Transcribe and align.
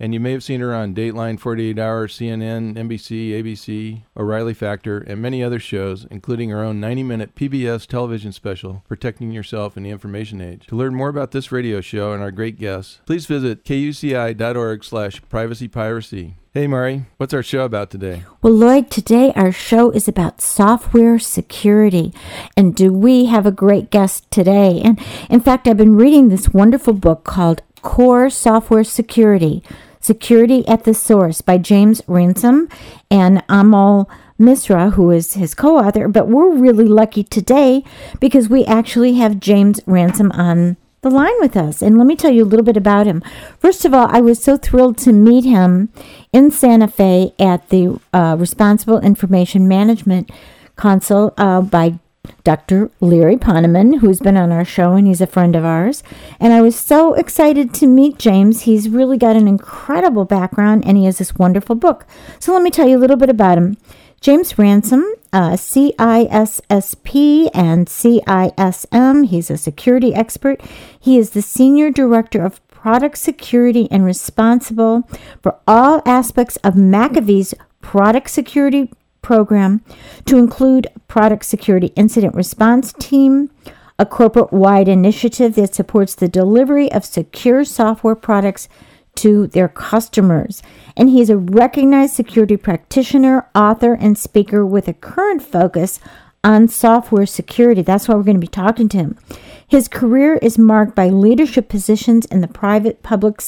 and 0.00 0.14
you 0.14 0.18
may 0.18 0.32
have 0.32 0.42
seen 0.42 0.60
her 0.60 0.74
on 0.74 0.94
Dateline, 0.94 1.38
48 1.38 1.78
Hour, 1.78 2.08
CNN, 2.08 2.74
NBC, 2.74 3.32
ABC, 3.32 4.02
O'Reilly 4.16 4.54
Factor, 4.54 4.98
and 4.98 5.20
many 5.20 5.44
other 5.44 5.60
shows, 5.60 6.06
including 6.10 6.48
her 6.48 6.64
own 6.64 6.80
90 6.80 7.02
minute 7.02 7.34
PBS 7.34 7.86
television 7.86 8.32
special, 8.32 8.82
Protecting 8.88 9.30
Yourself 9.30 9.76
in 9.76 9.82
the 9.82 9.90
Information 9.90 10.40
Age. 10.40 10.66
To 10.68 10.74
learn 10.76 10.94
more 10.94 11.10
about 11.10 11.32
this 11.32 11.52
radio 11.52 11.82
show 11.82 12.12
and 12.12 12.22
our 12.22 12.30
great 12.30 12.58
guests, 12.58 13.00
please 13.04 13.26
visit 13.26 13.62
kuci.org 13.64 14.82
slash 14.82 15.20
privacypiracy. 15.30 16.34
Hey, 16.52 16.66
Mari, 16.66 17.04
what's 17.18 17.34
our 17.34 17.44
show 17.44 17.64
about 17.64 17.90
today? 17.90 18.24
Well, 18.42 18.54
Lloyd, 18.54 18.90
today 18.90 19.32
our 19.36 19.52
show 19.52 19.90
is 19.90 20.08
about 20.08 20.40
software 20.40 21.18
security. 21.18 22.12
And 22.56 22.74
do 22.74 22.92
we 22.92 23.26
have 23.26 23.46
a 23.46 23.52
great 23.52 23.90
guest 23.90 24.28
today? 24.32 24.80
And 24.82 24.98
in 25.28 25.40
fact, 25.40 25.68
I've 25.68 25.76
been 25.76 25.94
reading 25.94 26.28
this 26.28 26.48
wonderful 26.48 26.94
book 26.94 27.22
called 27.22 27.62
Core 27.82 28.30
Software 28.30 28.82
Security 28.82 29.62
Security 30.00 30.66
at 30.66 30.84
the 30.84 30.94
Source 30.94 31.40
by 31.40 31.58
James 31.58 32.02
Ransom 32.06 32.68
and 33.10 33.46
Anmol 33.48 34.08
Misra, 34.38 34.94
who 34.94 35.10
is 35.10 35.34
his 35.34 35.54
co 35.54 35.78
author. 35.78 36.08
But 36.08 36.28
we're 36.28 36.50
really 36.50 36.88
lucky 36.88 37.22
today 37.22 37.84
because 38.18 38.48
we 38.48 38.64
actually 38.64 39.14
have 39.14 39.40
James 39.40 39.80
Ransom 39.86 40.32
on 40.32 40.78
the 41.02 41.10
line 41.10 41.38
with 41.38 41.56
us. 41.56 41.82
And 41.82 41.96
let 41.98 42.06
me 42.06 42.16
tell 42.16 42.30
you 42.30 42.44
a 42.44 42.46
little 42.46 42.64
bit 42.64 42.76
about 42.76 43.06
him. 43.06 43.22
First 43.58 43.84
of 43.84 43.94
all, 43.94 44.08
I 44.10 44.20
was 44.20 44.42
so 44.42 44.56
thrilled 44.56 44.98
to 44.98 45.12
meet 45.12 45.44
him 45.44 45.90
in 46.32 46.50
Santa 46.50 46.88
Fe 46.88 47.34
at 47.38 47.68
the 47.70 48.00
uh, 48.12 48.36
Responsible 48.38 49.00
Information 49.00 49.68
Management 49.68 50.30
Council 50.76 51.34
uh, 51.36 51.60
by 51.60 51.98
Dr. 52.44 52.90
Larry 53.00 53.36
Ponemon, 53.36 54.00
who's 54.00 54.20
been 54.20 54.36
on 54.36 54.50
our 54.50 54.64
show 54.64 54.92
and 54.92 55.06
he's 55.06 55.20
a 55.20 55.26
friend 55.26 55.54
of 55.54 55.64
ours. 55.64 56.02
And 56.38 56.52
I 56.52 56.60
was 56.60 56.76
so 56.76 57.14
excited 57.14 57.74
to 57.74 57.86
meet 57.86 58.18
James. 58.18 58.62
He's 58.62 58.88
really 58.88 59.18
got 59.18 59.36
an 59.36 59.48
incredible 59.48 60.24
background 60.24 60.84
and 60.86 60.96
he 60.96 61.04
has 61.04 61.18
this 61.18 61.34
wonderful 61.34 61.74
book. 61.74 62.06
So 62.38 62.52
let 62.52 62.62
me 62.62 62.70
tell 62.70 62.88
you 62.88 62.96
a 62.96 63.00
little 63.00 63.16
bit 63.16 63.30
about 63.30 63.58
him. 63.58 63.76
James 64.20 64.58
Ransom, 64.58 65.04
uh, 65.32 65.52
CISSP 65.52 67.50
and 67.54 67.86
CISM. 67.86 69.26
He's 69.26 69.50
a 69.50 69.56
security 69.56 70.14
expert. 70.14 70.60
He 70.98 71.16
is 71.16 71.30
the 71.30 71.40
Senior 71.40 71.90
Director 71.90 72.44
of 72.44 72.66
Product 72.68 73.16
Security 73.16 73.88
and 73.90 74.04
responsible 74.04 75.08
for 75.42 75.58
all 75.66 76.02
aspects 76.04 76.56
of 76.56 76.74
McAfee's 76.74 77.54
product 77.80 78.30
security 78.30 78.90
program 79.22 79.82
to 80.26 80.36
include 80.36 80.88
product 81.08 81.44
security 81.44 81.92
incident 81.96 82.34
response 82.34 82.92
team, 82.92 83.50
a 83.98 84.06
corporate 84.06 84.52
wide 84.52 84.88
initiative 84.88 85.54
that 85.54 85.74
supports 85.74 86.14
the 86.14 86.28
delivery 86.28 86.90
of 86.92 87.04
secure 87.04 87.64
software 87.64 88.14
products 88.14 88.68
to 89.16 89.46
their 89.48 89.68
customers. 89.68 90.62
And 90.96 91.10
he's 91.10 91.30
a 91.30 91.36
recognized 91.36 92.14
security 92.14 92.56
practitioner, 92.56 93.48
author, 93.54 93.94
and 93.94 94.16
speaker 94.16 94.64
with 94.64 94.88
a 94.88 94.94
current 94.94 95.42
focus 95.42 96.00
on 96.42 96.68
software 96.68 97.26
security. 97.26 97.82
That's 97.82 98.08
why 98.08 98.14
we're 98.14 98.22
going 98.22 98.36
to 98.36 98.40
be 98.40 98.46
talking 98.46 98.88
to 98.90 98.96
him. 98.96 99.18
His 99.66 99.88
career 99.88 100.36
is 100.36 100.58
marked 100.58 100.94
by 100.94 101.08
leadership 101.08 101.68
positions 101.68 102.24
in 102.26 102.40
the 102.40 102.48
private 102.48 103.02
public 103.02 103.42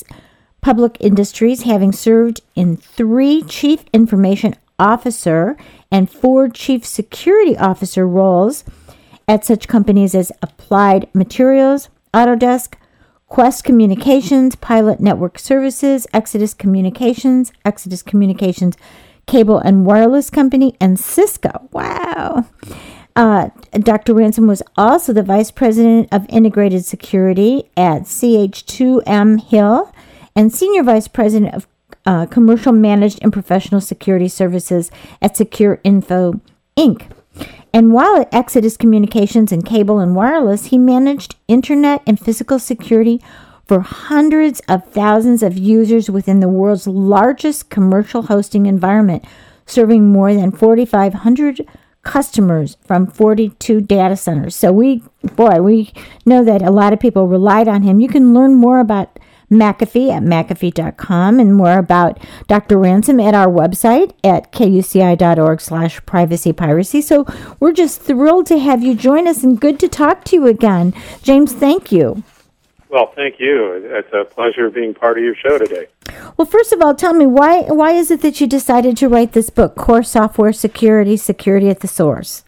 public 0.60 0.96
industries, 1.00 1.62
having 1.62 1.90
served 1.90 2.40
in 2.54 2.76
three 2.76 3.42
chief 3.42 3.84
information 3.92 4.54
officer 4.78 5.56
and 5.90 6.10
four 6.10 6.48
chief 6.48 6.84
security 6.84 7.56
officer 7.56 8.06
roles 8.06 8.64
at 9.28 9.44
such 9.44 9.68
companies 9.68 10.14
as 10.14 10.32
Applied 10.42 11.08
Materials, 11.14 11.88
Autodesk, 12.12 12.74
Qwest 13.30 13.64
Communications, 13.64 14.56
Pilot 14.56 15.00
Network 15.00 15.38
Services, 15.38 16.06
Exodus 16.12 16.52
Communications, 16.52 17.52
Exodus 17.64 18.02
Communications 18.02 18.76
Cable 19.26 19.58
and 19.58 19.86
Wireless 19.86 20.30
Company, 20.30 20.76
and 20.80 20.98
Cisco. 20.98 21.68
Wow. 21.72 22.44
Uh, 23.14 23.50
Dr. 23.72 24.14
Ransom 24.14 24.46
was 24.46 24.62
also 24.76 25.12
the 25.12 25.22
Vice 25.22 25.50
President 25.50 26.08
of 26.12 26.26
Integrated 26.28 26.84
Security 26.84 27.70
at 27.76 28.02
CH2M 28.02 29.40
Hill 29.42 29.92
and 30.34 30.52
Senior 30.52 30.82
Vice 30.82 31.08
President 31.08 31.54
of 31.54 31.66
uh, 32.06 32.26
commercial 32.26 32.72
managed 32.72 33.18
and 33.22 33.32
professional 33.32 33.80
security 33.80 34.28
services 34.28 34.90
at 35.20 35.36
Secure 35.36 35.80
Info 35.84 36.40
Inc. 36.76 37.10
And 37.72 37.92
while 37.92 38.20
at 38.20 38.32
Exodus 38.32 38.76
Communications 38.76 39.52
and 39.52 39.64
Cable 39.64 39.98
and 39.98 40.14
Wireless, 40.14 40.66
he 40.66 40.78
managed 40.78 41.36
internet 41.48 42.02
and 42.06 42.20
physical 42.20 42.58
security 42.58 43.22
for 43.66 43.80
hundreds 43.80 44.60
of 44.68 44.86
thousands 44.88 45.42
of 45.42 45.56
users 45.56 46.10
within 46.10 46.40
the 46.40 46.48
world's 46.48 46.86
largest 46.86 47.70
commercial 47.70 48.22
hosting 48.22 48.66
environment, 48.66 49.24
serving 49.64 50.10
more 50.10 50.34
than 50.34 50.50
4,500 50.50 51.66
customers 52.02 52.76
from 52.84 53.06
42 53.06 53.80
data 53.80 54.16
centers. 54.16 54.56
So 54.56 54.72
we, 54.72 55.02
boy, 55.36 55.62
we 55.62 55.92
know 56.26 56.44
that 56.44 56.60
a 56.60 56.70
lot 56.70 56.92
of 56.92 57.00
people 57.00 57.28
relied 57.28 57.68
on 57.68 57.82
him. 57.82 58.00
You 58.00 58.08
can 58.08 58.34
learn 58.34 58.54
more 58.54 58.80
about 58.80 59.18
McAfee 59.52 60.10
at 60.10 60.22
McAfee.com 60.22 61.38
and 61.38 61.54
more 61.54 61.78
about 61.78 62.18
Dr. 62.48 62.78
Ransom 62.78 63.20
at 63.20 63.34
our 63.34 63.48
website 63.48 64.12
at 64.24 64.50
kuci.org 64.52 65.60
slash 65.60 66.04
privacy 66.06 66.52
piracy. 66.52 67.00
So 67.00 67.26
we're 67.60 67.72
just 67.72 68.00
thrilled 68.00 68.46
to 68.46 68.58
have 68.58 68.82
you 68.82 68.94
join 68.94 69.28
us 69.28 69.44
and 69.44 69.60
good 69.60 69.78
to 69.80 69.88
talk 69.88 70.24
to 70.24 70.36
you 70.36 70.46
again. 70.46 70.94
James, 71.22 71.52
thank 71.52 71.92
you. 71.92 72.22
Well, 72.88 73.10
thank 73.16 73.40
you. 73.40 73.80
It's 73.84 74.12
a 74.12 74.24
pleasure 74.24 74.68
being 74.68 74.92
part 74.92 75.16
of 75.16 75.24
your 75.24 75.34
show 75.34 75.56
today. 75.56 75.86
Well, 76.36 76.44
first 76.44 76.72
of 76.72 76.82
all, 76.82 76.94
tell 76.94 77.14
me 77.14 77.24
why 77.24 77.62
why 77.62 77.92
is 77.92 78.10
it 78.10 78.20
that 78.20 78.38
you 78.38 78.46
decided 78.46 78.98
to 78.98 79.08
write 79.08 79.32
this 79.32 79.48
book, 79.48 79.76
Core 79.76 80.02
Software 80.02 80.52
Security, 80.52 81.16
Security 81.16 81.70
at 81.70 81.80
the 81.80 81.88
Source? 81.88 82.44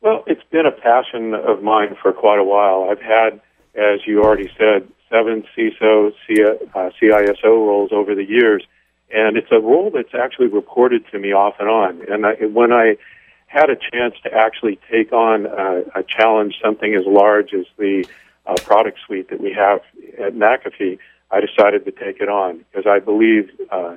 Well, 0.00 0.24
it's 0.26 0.42
been 0.50 0.64
a 0.64 0.72
passion 0.72 1.34
of 1.34 1.62
mine 1.62 1.94
for 2.00 2.12
quite 2.14 2.38
a 2.38 2.44
while. 2.44 2.88
I've 2.90 3.02
had, 3.02 3.40
as 3.74 4.00
you 4.06 4.22
already 4.22 4.50
said, 4.56 4.88
seven 5.10 5.44
CISO, 5.56 6.12
uh, 6.74 6.90
CISO 7.00 7.44
roles 7.44 7.90
over 7.92 8.14
the 8.14 8.24
years, 8.24 8.64
and 9.14 9.36
it's 9.36 9.50
a 9.50 9.60
role 9.60 9.90
that's 9.94 10.14
actually 10.14 10.48
reported 10.48 11.04
to 11.12 11.18
me 11.18 11.32
off 11.32 11.54
and 11.58 11.68
on. 11.68 12.02
And 12.10 12.26
I, 12.26 12.34
when 12.46 12.72
I 12.72 12.96
had 13.46 13.70
a 13.70 13.76
chance 13.76 14.14
to 14.24 14.32
actually 14.32 14.78
take 14.90 15.12
on 15.12 15.46
uh, 15.46 15.82
a 15.94 16.02
challenge, 16.02 16.56
something 16.62 16.94
as 16.94 17.04
large 17.06 17.54
as 17.54 17.66
the 17.78 18.04
uh, 18.46 18.54
product 18.64 18.98
suite 19.06 19.30
that 19.30 19.40
we 19.40 19.52
have 19.52 19.80
at 20.18 20.34
McAfee, 20.34 20.98
I 21.30 21.40
decided 21.40 21.84
to 21.84 21.92
take 21.92 22.20
it 22.20 22.28
on 22.28 22.64
because 22.70 22.86
I 22.86 22.98
believe 22.98 23.50
uh, 23.70 23.96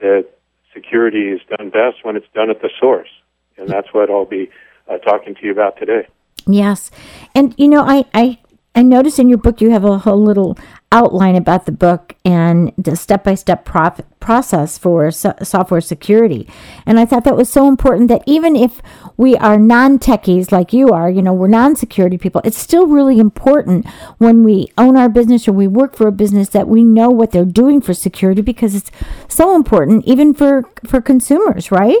that 0.00 0.26
security 0.74 1.28
is 1.28 1.40
done 1.56 1.70
best 1.70 2.04
when 2.04 2.16
it's 2.16 2.26
done 2.34 2.50
at 2.50 2.60
the 2.60 2.70
source, 2.78 3.08
and 3.56 3.68
that's 3.68 3.88
what 3.92 4.10
I'll 4.10 4.26
be 4.26 4.50
uh, 4.88 4.98
talking 4.98 5.34
to 5.34 5.44
you 5.44 5.52
about 5.52 5.78
today. 5.78 6.06
Yes, 6.46 6.90
and 7.34 7.54
you 7.56 7.68
know, 7.68 7.82
I 7.82 8.04
I 8.12 8.38
I 8.76 8.82
noticed 8.82 9.18
in 9.18 9.30
your 9.30 9.38
book 9.38 9.62
you 9.62 9.70
have 9.70 9.84
a 9.84 9.96
whole 9.96 10.22
little 10.22 10.58
outline 10.92 11.34
about 11.34 11.64
the 11.64 11.72
book 11.72 12.14
and 12.26 12.72
the 12.76 12.94
step 12.94 13.24
by 13.24 13.34
step 13.34 13.64
process 13.64 14.76
for 14.76 15.10
so- 15.10 15.34
software 15.42 15.80
security. 15.80 16.46
And 16.84 17.00
I 17.00 17.06
thought 17.06 17.24
that 17.24 17.38
was 17.38 17.48
so 17.48 17.68
important 17.68 18.08
that 18.08 18.22
even 18.26 18.54
if 18.54 18.82
we 19.16 19.34
are 19.36 19.58
non 19.58 19.98
techies 19.98 20.52
like 20.52 20.74
you 20.74 20.90
are, 20.90 21.08
you 21.10 21.22
know, 21.22 21.32
we're 21.32 21.48
non 21.48 21.74
security 21.74 22.18
people, 22.18 22.42
it's 22.44 22.58
still 22.58 22.86
really 22.86 23.18
important 23.18 23.88
when 24.18 24.44
we 24.44 24.70
own 24.76 24.94
our 24.94 25.08
business 25.08 25.48
or 25.48 25.52
we 25.52 25.66
work 25.66 25.96
for 25.96 26.06
a 26.06 26.12
business 26.12 26.50
that 26.50 26.68
we 26.68 26.84
know 26.84 27.08
what 27.08 27.32
they're 27.32 27.46
doing 27.46 27.80
for 27.80 27.94
security 27.94 28.42
because 28.42 28.74
it's 28.74 28.90
so 29.26 29.56
important 29.56 30.04
even 30.04 30.34
for, 30.34 30.64
for 30.84 31.00
consumers, 31.00 31.70
right? 31.70 32.00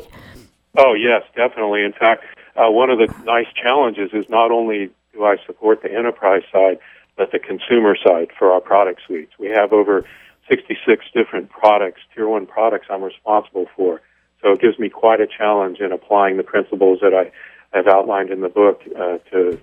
Oh, 0.76 0.92
yes, 0.92 1.22
definitely. 1.34 1.84
In 1.84 1.94
fact, 1.94 2.24
uh, 2.54 2.70
one 2.70 2.90
of 2.90 2.98
the 2.98 3.12
nice 3.24 3.46
challenges 3.54 4.10
is 4.12 4.28
not 4.28 4.50
only 4.50 4.90
do 5.16 5.24
I 5.24 5.36
support 5.46 5.82
the 5.82 5.92
enterprise 5.92 6.42
side, 6.52 6.78
but 7.16 7.32
the 7.32 7.38
consumer 7.38 7.96
side 7.96 8.28
for 8.38 8.52
our 8.52 8.60
product 8.60 9.00
suites. 9.06 9.32
We 9.38 9.48
have 9.48 9.72
over 9.72 10.04
66 10.48 11.04
different 11.14 11.50
products, 11.50 12.00
tier 12.14 12.28
one 12.28 12.46
products 12.46 12.86
I'm 12.90 13.02
responsible 13.02 13.66
for. 13.74 14.00
So 14.42 14.52
it 14.52 14.60
gives 14.60 14.78
me 14.78 14.88
quite 14.88 15.20
a 15.20 15.26
challenge 15.26 15.78
in 15.80 15.92
applying 15.92 16.36
the 16.36 16.42
principles 16.42 17.00
that 17.00 17.14
I 17.14 17.32
have 17.76 17.86
outlined 17.88 18.30
in 18.30 18.40
the 18.42 18.48
book 18.48 18.82
uh, 18.96 19.18
to 19.32 19.58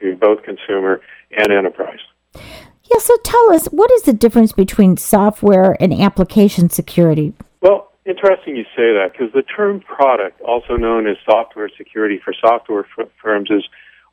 to 0.00 0.14
both 0.14 0.44
consumer 0.44 1.00
and 1.36 1.52
enterprise. 1.52 1.98
Yeah, 2.34 2.98
so 3.00 3.16
tell 3.24 3.52
us, 3.52 3.66
what 3.66 3.90
is 3.90 4.02
the 4.02 4.12
difference 4.12 4.52
between 4.52 4.96
software 4.96 5.76
and 5.80 5.92
application 5.92 6.70
security? 6.70 7.34
Well, 7.60 7.90
interesting 8.06 8.56
you 8.56 8.62
say 8.76 8.94
that 8.94 9.08
because 9.12 9.32
the 9.32 9.42
term 9.42 9.80
product, 9.80 10.40
also 10.42 10.76
known 10.76 11.08
as 11.08 11.16
software 11.24 11.68
security 11.76 12.20
for 12.24 12.32
software 12.32 12.86
f- 12.96 13.08
firms, 13.20 13.50
is 13.50 13.64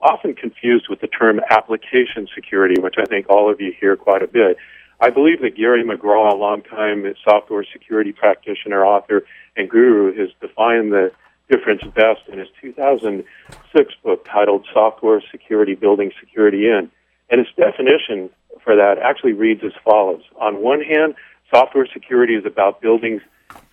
often 0.05 0.35
confused 0.35 0.85
with 0.89 1.01
the 1.01 1.07
term 1.07 1.41
application 1.49 2.27
security, 2.33 2.79
which 2.79 2.95
I 2.97 3.05
think 3.05 3.27
all 3.29 3.51
of 3.51 3.59
you 3.59 3.73
hear 3.79 3.95
quite 3.95 4.21
a 4.21 4.27
bit. 4.27 4.57
I 5.01 5.09
believe 5.09 5.41
that 5.41 5.57
Gary 5.57 5.83
McGraw, 5.83 6.31
a 6.31 6.35
longtime 6.35 7.13
software 7.27 7.65
security 7.73 8.13
practitioner, 8.13 8.85
author, 8.85 9.25
and 9.57 9.69
guru, 9.69 10.15
has 10.17 10.29
defined 10.39 10.93
the 10.93 11.11
difference 11.49 11.81
best 11.95 12.21
in 12.31 12.39
his 12.39 12.47
2006 12.61 13.93
book 14.03 14.25
titled 14.25 14.65
Software 14.73 15.21
Security 15.31 15.75
Building 15.75 16.11
Security 16.19 16.67
In. 16.67 16.89
And 17.29 17.39
his 17.39 17.53
definition 17.57 18.29
for 18.63 18.75
that 18.75 18.97
actually 18.99 19.33
reads 19.33 19.63
as 19.63 19.73
follows. 19.83 20.21
On 20.39 20.61
one 20.61 20.81
hand, 20.81 21.15
software 21.53 21.87
security 21.91 22.35
is 22.35 22.45
about 22.45 22.81
building 22.81 23.21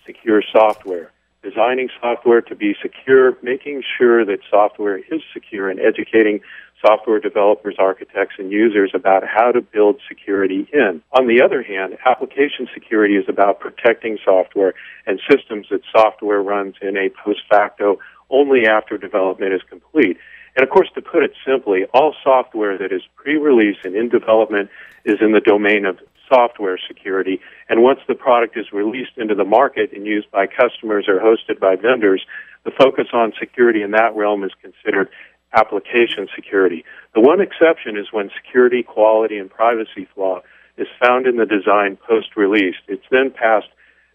secure 0.05 0.43
software, 0.51 1.11
designing 1.43 1.89
software 2.01 2.41
to 2.41 2.55
be 2.55 2.75
secure, 2.81 3.37
making 3.43 3.83
sure 3.97 4.25
that 4.25 4.39
software 4.49 4.97
is 4.97 5.21
secure, 5.33 5.69
and 5.69 5.79
educating 5.79 6.39
software 6.85 7.19
developers, 7.19 7.75
architects, 7.79 8.35
and 8.37 8.51
users 8.51 8.91
about 8.93 9.23
how 9.27 9.51
to 9.51 9.61
build 9.61 10.01
security 10.07 10.67
in. 10.73 11.01
On 11.11 11.27
the 11.27 11.41
other 11.41 11.63
hand, 11.63 11.97
application 12.05 12.67
security 12.73 13.15
is 13.15 13.25
about 13.27 13.59
protecting 13.59 14.17
software 14.23 14.73
and 15.05 15.19
systems 15.29 15.67
that 15.69 15.81
software 15.91 16.41
runs 16.41 16.75
in 16.81 16.97
a 16.97 17.09
post 17.23 17.41
facto 17.49 17.99
only 18.29 18.65
after 18.65 18.97
development 18.97 19.53
is 19.53 19.61
complete. 19.69 20.17
And 20.55 20.63
of 20.63 20.69
course, 20.69 20.89
to 20.95 21.01
put 21.01 21.23
it 21.23 21.31
simply, 21.45 21.85
all 21.93 22.13
software 22.23 22.77
that 22.77 22.91
is 22.91 23.01
pre 23.15 23.37
release 23.37 23.77
and 23.83 23.95
in 23.95 24.09
development 24.09 24.69
is 25.05 25.17
in 25.21 25.31
the 25.31 25.41
domain 25.41 25.85
of 25.85 25.99
software 26.27 26.79
security. 26.87 27.39
And 27.69 27.83
once 27.83 27.99
the 28.07 28.15
product 28.15 28.57
is 28.57 28.71
released 28.71 29.17
into 29.17 29.35
the 29.35 29.43
market 29.43 29.91
and 29.93 30.05
used 30.05 30.31
by 30.31 30.47
customers 30.47 31.05
or 31.07 31.19
hosted 31.19 31.59
by 31.59 31.75
vendors, 31.75 32.25
the 32.63 32.71
focus 32.71 33.07
on 33.13 33.33
security 33.39 33.81
in 33.81 33.91
that 33.91 34.15
realm 34.15 34.43
is 34.43 34.51
considered 34.61 35.09
application 35.53 36.27
security. 36.35 36.83
The 37.13 37.21
one 37.21 37.41
exception 37.41 37.97
is 37.97 38.07
when 38.11 38.31
security, 38.43 38.83
quality, 38.83 39.37
and 39.37 39.49
privacy 39.49 40.07
flaw 40.13 40.41
is 40.77 40.87
found 40.99 41.27
in 41.27 41.37
the 41.37 41.45
design 41.45 41.97
post 42.07 42.35
release. 42.35 42.75
It's 42.87 43.05
then 43.11 43.31
passed 43.31 43.67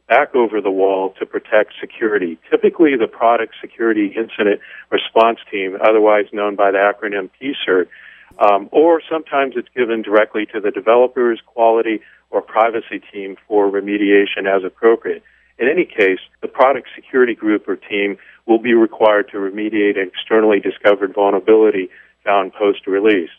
back 0.09 0.35
over 0.35 0.61
the 0.61 0.71
wall 0.71 1.15
to 1.21 1.27
protect 1.27 1.75
security. 1.81 2.39
Typically, 2.51 2.97
the 2.97 3.07
product 3.07 3.55
security 3.61 4.07
incident 4.17 4.61
response 4.91 5.39
team, 5.51 5.77
otherwise 5.81 6.25
known 6.33 6.57
by 6.57 6.71
the 6.71 6.79
acronym 6.79 7.31
PSIRT, 7.41 7.89
um, 8.39 8.69
or 8.73 9.03
sometimes 9.11 9.55
it's 9.57 9.69
given 9.77 10.03
directly 10.03 10.47
to 10.47 10.61
the 10.61 10.71
developers, 10.71 11.41
quality, 11.47 12.01
or 12.31 12.43
privacy 12.43 13.01
team 13.13 13.37
for 13.47 13.71
remediation 13.71 14.47
as 14.47 14.65
appropriate. 14.65 15.23
In 15.59 15.69
any 15.69 15.85
case, 15.85 16.21
the 16.41 16.49
product 16.49 16.89
security 16.95 17.35
group 17.35 17.69
or 17.69 17.77
team 17.77 18.17
will 18.47 18.61
be 18.61 18.75
required 18.75 19.29
to 19.33 19.39
remediate 19.39 19.99
an 19.99 20.09
externally 20.09 20.61
discovered 20.61 21.15
vulnerability 21.15 21.91
found 22.25 22.53
post 22.53 22.87
release. 22.87 23.31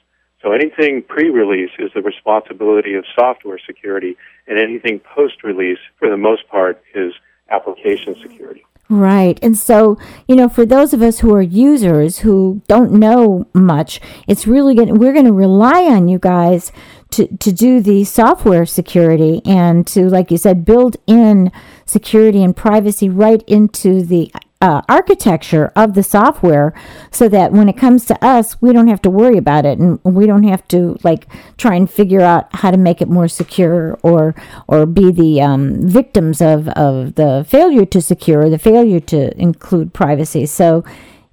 So 0.41 0.51
anything 0.51 1.03
pre 1.07 1.29
release 1.29 1.71
is 1.79 1.91
the 1.93 2.01
responsibility 2.01 2.95
of 2.95 3.05
software 3.17 3.59
security, 3.65 4.17
and 4.47 4.57
anything 4.57 4.99
post 4.99 5.43
release, 5.43 5.79
for 5.97 6.09
the 6.09 6.17
most 6.17 6.47
part, 6.47 6.81
is 6.93 7.13
application 7.49 8.15
security. 8.21 8.65
Right. 8.91 9.37
And 9.43 9.55
so, 9.55 9.99
you 10.27 10.35
know, 10.35 10.49
for 10.49 10.65
those 10.65 10.93
of 10.93 11.03
us 11.03 11.19
who 11.19 11.31
are 11.35 11.43
users 11.43 12.19
who 12.19 12.63
don't 12.67 12.91
know 12.91 13.47
much, 13.53 14.01
it's 14.27 14.47
really 14.47 14.73
going 14.73 14.95
we're 14.95 15.13
going 15.13 15.27
to 15.27 15.31
rely 15.31 15.83
on 15.83 16.07
you 16.07 16.17
guys 16.17 16.71
to, 17.11 17.27
to 17.37 17.51
do 17.51 17.81
the 17.81 18.03
software 18.03 18.65
security 18.65 19.43
and 19.45 19.85
to, 19.87 20.09
like 20.09 20.31
you 20.31 20.37
said, 20.37 20.65
build 20.65 20.97
in 21.05 21.51
security 21.85 22.43
and 22.43 22.55
privacy 22.55 23.09
right 23.09 23.43
into 23.43 24.01
the 24.01 24.31
uh, 24.61 24.81
architecture 24.89 25.71
of 25.73 25.93
the 25.93 26.03
software 26.03 26.73
so 27.11 27.29
that 27.29 27.53
when 27.53 27.69
it 27.69 27.77
comes 27.77 28.05
to 28.05 28.25
us, 28.25 28.61
we 28.61 28.73
don't 28.73 28.87
have 28.87 29.01
to 29.01 29.09
worry 29.09 29.37
about 29.37 29.65
it 29.65 29.79
and 29.79 29.99
we 30.03 30.25
don't 30.25 30.43
have 30.43 30.67
to 30.67 30.97
like 31.01 31.27
try 31.57 31.75
and 31.75 31.89
figure 31.89 32.19
out 32.19 32.53
how 32.53 32.69
to 32.69 32.77
make 32.77 33.01
it 33.01 33.07
more 33.07 33.29
secure 33.29 33.97
or 34.03 34.35
or 34.67 34.85
be 34.85 35.11
the 35.11 35.41
um, 35.41 35.87
victims 35.87 36.41
of, 36.41 36.67
of 36.69 37.15
the 37.15 37.45
failure 37.47 37.85
to 37.85 38.01
secure, 38.01 38.43
or 38.43 38.49
the 38.49 38.59
failure 38.59 38.99
to 38.99 39.37
include 39.41 39.93
privacy. 39.93 40.45
So, 40.45 40.83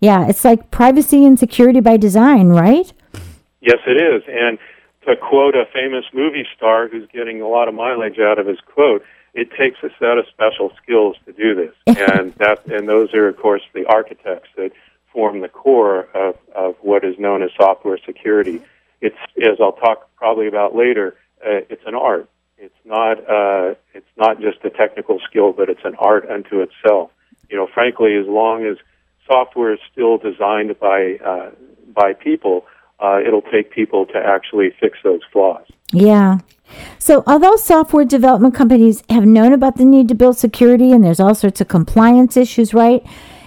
yeah, 0.01 0.29
it's 0.29 0.45
like 0.45 0.71
privacy 0.71 1.25
and 1.25 1.37
security 1.37 1.81
by 1.81 1.97
design, 1.97 2.51
right? 2.51 2.93
Yes, 3.61 3.79
it 3.89 4.01
is. 4.01 4.23
And 4.29 4.59
to 5.07 5.17
quote 5.17 5.57
a 5.57 5.65
famous 5.73 6.05
movie 6.15 6.47
star 6.57 6.89
who's 6.89 7.09
getting 7.13 7.41
a 7.41 7.49
lot 7.49 7.67
of 7.67 7.75
mileage 7.75 8.21
out 8.21 8.39
of 8.39 8.47
his 8.47 8.59
quote, 8.61 9.03
it 9.37 9.51
takes 9.53 9.79
a 9.83 9.91
set 9.99 10.17
of 10.17 10.25
special 10.29 10.73
skills 10.83 11.15
to 11.27 11.33
do 11.33 11.55
this, 11.55 11.75
and 11.87 12.35
that 12.37 12.67
and 12.67 12.89
those 12.89 13.13
are 13.15 13.29
of 13.29 13.37
course 13.37 13.63
the 13.75 13.85
architects 13.85 14.49
that 14.57 14.73
form 15.13 15.41
the 15.41 15.49
core 15.49 16.09
of, 16.15 16.37
of 16.55 16.75
what 16.81 17.05
is 17.05 17.19
known 17.19 17.43
as 17.43 17.51
software 17.57 17.99
security. 18.05 18.63
It's 19.03 19.17
as 19.37 19.59
I'll 19.61 19.73
talk 19.73 20.09
probably 20.17 20.49
about 20.49 20.75
later. 20.75 21.17
Uh, 21.45 21.61
it's 21.69 21.83
an 21.87 21.95
art. 21.95 22.29
It's 22.57 22.81
not 22.87 23.19
uh, 23.31 23.75
it's 23.93 24.09
not 24.17 24.41
just 24.41 24.65
a 24.65 24.71
technical 24.71 25.21
skill, 25.29 25.53
but 25.53 25.69
it's 25.69 25.85
an 25.85 25.97
art 25.99 26.29
unto 26.31 26.61
itself. 26.61 27.11
You 27.51 27.59
know, 27.59 27.69
frankly, 27.73 28.17
as 28.17 28.27
long 28.27 28.65
as 28.65 28.79
software 29.27 29.75
is 29.75 29.81
still 29.93 30.17
designed 30.17 30.81
by 30.81 31.19
uh, 31.23 31.51
by 31.95 32.15
people, 32.15 32.65
uh, 33.01 33.21
it'll 33.27 33.43
take 33.43 33.71
people 33.71 34.07
to 34.07 34.19
actually 34.19 34.71
fix 34.81 34.99
those 35.05 35.21
flaws. 35.33 35.67
Yeah. 35.93 36.39
So, 36.99 37.23
although 37.27 37.57
software 37.57 38.05
development 38.05 38.55
companies 38.55 39.03
have 39.09 39.25
known 39.25 39.53
about 39.53 39.77
the 39.77 39.85
need 39.85 40.09
to 40.09 40.15
build 40.15 40.37
security, 40.37 40.93
and 40.93 41.05
there's 41.05 41.21
all 41.21 41.35
sorts 41.35 41.61
of 41.61 41.69
compliance 41.69 42.37
issues, 42.37 42.75
right? 42.75 43.07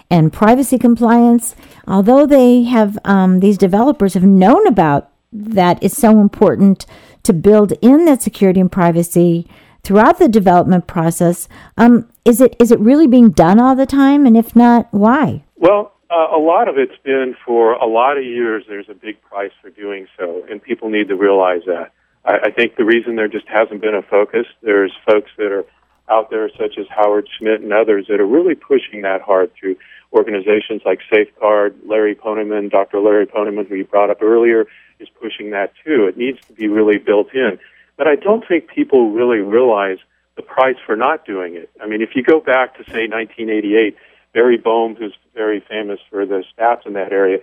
And 0.10 0.34
privacy 0.34 0.80
compliance, 0.80 1.56
although 1.88 2.25
they 2.25 2.63
have, 2.63 2.98
um, 3.06 3.41
these 3.41 3.58
developers 3.58 4.13
have 4.13 4.24
known 4.24 4.65
about 4.65 5.12
that 5.32 5.77
it's 5.84 5.98
so 5.98 6.20
important 6.20 6.86
to 7.24 7.34
build 7.34 7.74
in 7.82 8.06
that 8.06 8.22
security 8.22 8.60
and 8.60 8.72
privacy 8.72 9.48
throughout 9.84 10.18
the 10.18 10.27
development 10.27 10.88
process. 10.88 11.48
Um, 11.77 12.10
is 12.25 12.41
it 12.41 12.56
is 12.60 12.72
it 12.72 12.79
really 12.79 13.08
being 13.08 13.29
done 13.32 13.60
all 13.60 13.75
the 13.75 13.86
time? 13.86 14.25
And 14.25 14.36
if 14.36 14.56
not, 14.56 14.88
why? 14.91 15.44
Well, 15.56 15.94
uh, 16.10 16.28
a 16.36 16.39
lot 16.39 16.68
of 16.68 16.78
it's 16.78 16.98
been 17.04 17.36
for 17.46 17.74
a 17.74 17.86
lot 17.86 18.18
of 18.18 18.24
years. 18.24 18.63
There's 18.68 18.89
a 18.89 18.94
big 18.94 19.22
price 19.22 19.51
for 19.62 19.70
doing 19.70 20.08
so, 20.18 20.44
and 20.50 20.62
people 20.62 20.89
need 20.89 21.08
to 21.10 21.16
realize 21.16 21.62
that. 21.68 21.92
I, 22.25 22.48
I 22.48 22.51
think 22.51 22.75
the 22.75 22.86
reason 22.86 23.16
there 23.16 23.28
just 23.28 23.48
hasn't 23.48 23.82
been 23.82 23.96
a 23.96 24.01
focus, 24.01 24.46
there's 24.62 24.92
folks 25.06 25.32
that 25.38 25.51
are 25.51 25.66
out 26.10 26.32
there, 26.32 26.50
such 26.58 26.78
as 26.80 26.88
Howard 26.89 27.28
Schmidt 27.38 27.62
and 27.62 27.72
others, 27.72 28.08
that 28.10 28.20
are 28.20 28.25
really 28.25 28.56
pushing 28.56 29.04
that 29.04 29.22
hard 29.22 29.51
through 29.54 29.75
organizations 30.12 30.82
like 30.84 31.00
SAFECode. 31.12 31.75
Larry 31.86 32.16
Ponemon, 32.16 32.72
Dr. 32.72 33.00
Larry 33.00 33.28
Ponemon, 33.28 33.68
who 33.68 33.75
you 33.75 33.86
brought 33.86 34.10
up 34.10 34.24
earlier, 34.24 34.66
is 35.00 35.08
pushing 35.22 35.51
that 35.51 35.74
too. 35.86 36.08
It 36.08 36.18
needs 36.18 36.39
to 36.48 36.54
be 36.54 36.68
really 36.68 36.98
built 36.98 37.34
in. 37.34 37.60
But 37.98 38.08
I 38.08 38.16
don't 38.16 38.44
think 38.48 38.68
people 38.68 39.12
really 39.12 39.39
realize 39.39 40.00
the 40.36 40.42
price 40.42 40.78
for 40.86 40.96
not 40.96 41.25
doing 41.25 41.56
it. 41.56 41.70
I 41.82 41.86
mean, 41.86 42.01
if 42.01 42.16
you 42.16 42.24
go 42.24 42.39
back 42.39 42.78
to, 42.78 42.84
say, 42.86 43.08
1988, 43.08 43.96
Barry 44.33 44.57
Boehm, 44.57 44.95
who's 44.95 45.15
very 45.33 45.63
famous 45.67 46.00
for 46.09 46.25
the 46.25 46.43
stats 46.53 46.86
in 46.86 46.93
that 46.93 47.12
area, 47.12 47.39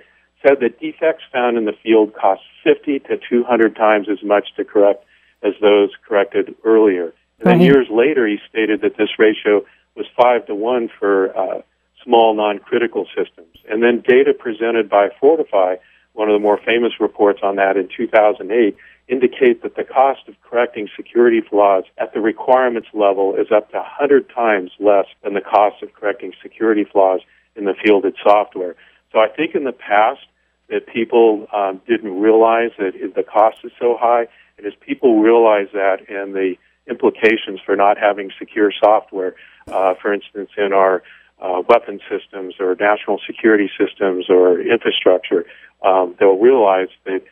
said 0.46 0.60
that 0.60 0.80
defects 0.80 1.24
found 1.32 1.56
in 1.56 1.64
the 1.64 1.74
field 1.82 2.14
cost 2.14 2.42
50 2.62 3.00
to 3.00 3.18
200 3.28 3.74
times 3.74 4.08
as 4.10 4.22
much 4.22 4.48
to 4.56 4.64
correct 4.64 5.04
as 5.42 5.54
those 5.60 5.90
corrected 6.06 6.54
earlier. 6.64 7.12
And 7.40 7.50
then 7.50 7.60
years 7.60 7.88
later, 7.90 8.26
he 8.26 8.38
stated 8.48 8.80
that 8.80 8.96
this 8.96 9.18
ratio 9.18 9.64
was 9.94 10.06
5 10.20 10.46
to 10.46 10.54
1 10.54 10.90
for 10.98 11.36
uh, 11.36 11.62
small 12.02 12.34
non-critical 12.34 13.06
systems. 13.16 13.56
And 13.68 13.82
then 13.82 14.02
data 14.06 14.32
presented 14.32 14.88
by 14.88 15.08
Fortify, 15.20 15.76
one 16.12 16.28
of 16.28 16.34
the 16.34 16.38
more 16.38 16.58
famous 16.64 16.92
reports 17.00 17.40
on 17.42 17.56
that 17.56 17.76
in 17.76 17.88
2008, 17.94 18.76
indicate 19.08 19.62
that 19.62 19.76
the 19.76 19.84
cost 19.84 20.20
of 20.28 20.34
correcting 20.42 20.88
security 20.96 21.40
flaws 21.40 21.84
at 21.98 22.12
the 22.12 22.20
requirements 22.20 22.88
level 22.92 23.36
is 23.36 23.52
up 23.54 23.70
to 23.70 23.76
100 23.76 24.28
times 24.30 24.70
less 24.80 25.06
than 25.22 25.34
the 25.34 25.40
cost 25.40 25.82
of 25.82 25.92
correcting 25.92 26.32
security 26.42 26.84
flaws 26.84 27.20
in 27.54 27.64
the 27.64 27.74
fielded 27.74 28.16
software. 28.22 28.74
So 29.12 29.20
I 29.20 29.28
think 29.28 29.54
in 29.54 29.64
the 29.64 29.72
past 29.72 30.20
that 30.68 30.86
people 30.86 31.46
um, 31.54 31.80
didn't 31.86 32.20
realize 32.20 32.70
that 32.78 32.92
the 33.14 33.22
cost 33.22 33.58
is 33.62 33.70
so 33.78 33.96
high, 33.98 34.26
and 34.58 34.66
as 34.66 34.72
people 34.80 35.20
realize 35.20 35.68
that 35.72 36.08
and 36.08 36.34
the 36.34 36.54
implications 36.88 37.60
for 37.64 37.76
not 37.76 37.98
having 37.98 38.30
secure 38.38 38.72
software, 38.82 39.34
uh, 39.68 39.94
for 40.00 40.12
instance, 40.12 40.50
in 40.56 40.72
our 40.72 41.02
uh, 41.40 41.62
weapon 41.68 42.00
systems 42.10 42.54
or 42.58 42.74
national 42.78 43.20
security 43.26 43.70
systems 43.78 44.26
or 44.28 44.60
infrastructure, 44.60 45.44
um, 45.84 46.14
they'll 46.18 46.38
realize 46.38 46.88
that 47.04 47.22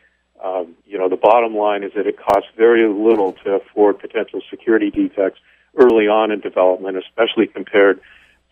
um, 0.45 0.75
you 0.85 0.97
know 0.97 1.09
the 1.09 1.17
bottom 1.17 1.55
line 1.55 1.83
is 1.83 1.91
that 1.95 2.05
it 2.05 2.17
costs 2.17 2.49
very 2.55 2.87
little 2.87 3.33
to 3.43 3.55
afford 3.55 3.99
potential 3.99 4.41
security 4.49 4.91
defects 4.91 5.39
early 5.75 6.07
on 6.07 6.31
in 6.31 6.39
development, 6.39 6.97
especially 6.97 7.47
compared 7.47 7.99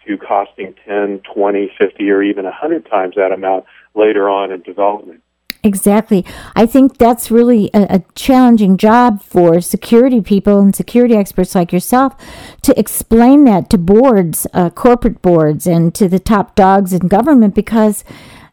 to 0.05 0.17
costing 0.17 0.73
10, 0.85 1.21
20, 1.33 1.71
50, 1.79 2.09
or 2.09 2.21
even 2.21 2.43
100 2.43 2.85
times 2.87 3.15
that 3.15 3.31
amount 3.31 3.65
later 3.95 4.27
on 4.27 4.51
in 4.51 4.61
development. 4.61 5.21
Exactly. 5.65 6.25
I 6.57 6.65
think 6.65 6.97
that's 6.97 7.31
really 7.31 7.69
a, 7.73 7.83
a, 7.89 8.03
challenging 8.15 8.75
job 8.75 9.23
for 9.23 9.61
security 9.61 10.19
people 10.19 10.59
and 10.59 10.75
security 10.75 11.15
experts 11.15 11.55
like 11.55 11.71
yourself 11.71 12.15
to 12.63 12.77
explain 12.77 13.45
that 13.45 13.69
to 13.69 13.77
boards, 13.77 14.45
uh, 14.53 14.71
corporate 14.71 15.21
boards, 15.21 15.65
and 15.65 15.95
to 15.95 16.09
the 16.09 16.19
top 16.19 16.55
dogs 16.55 16.91
in 16.91 17.07
government 17.07 17.55
because 17.55 18.03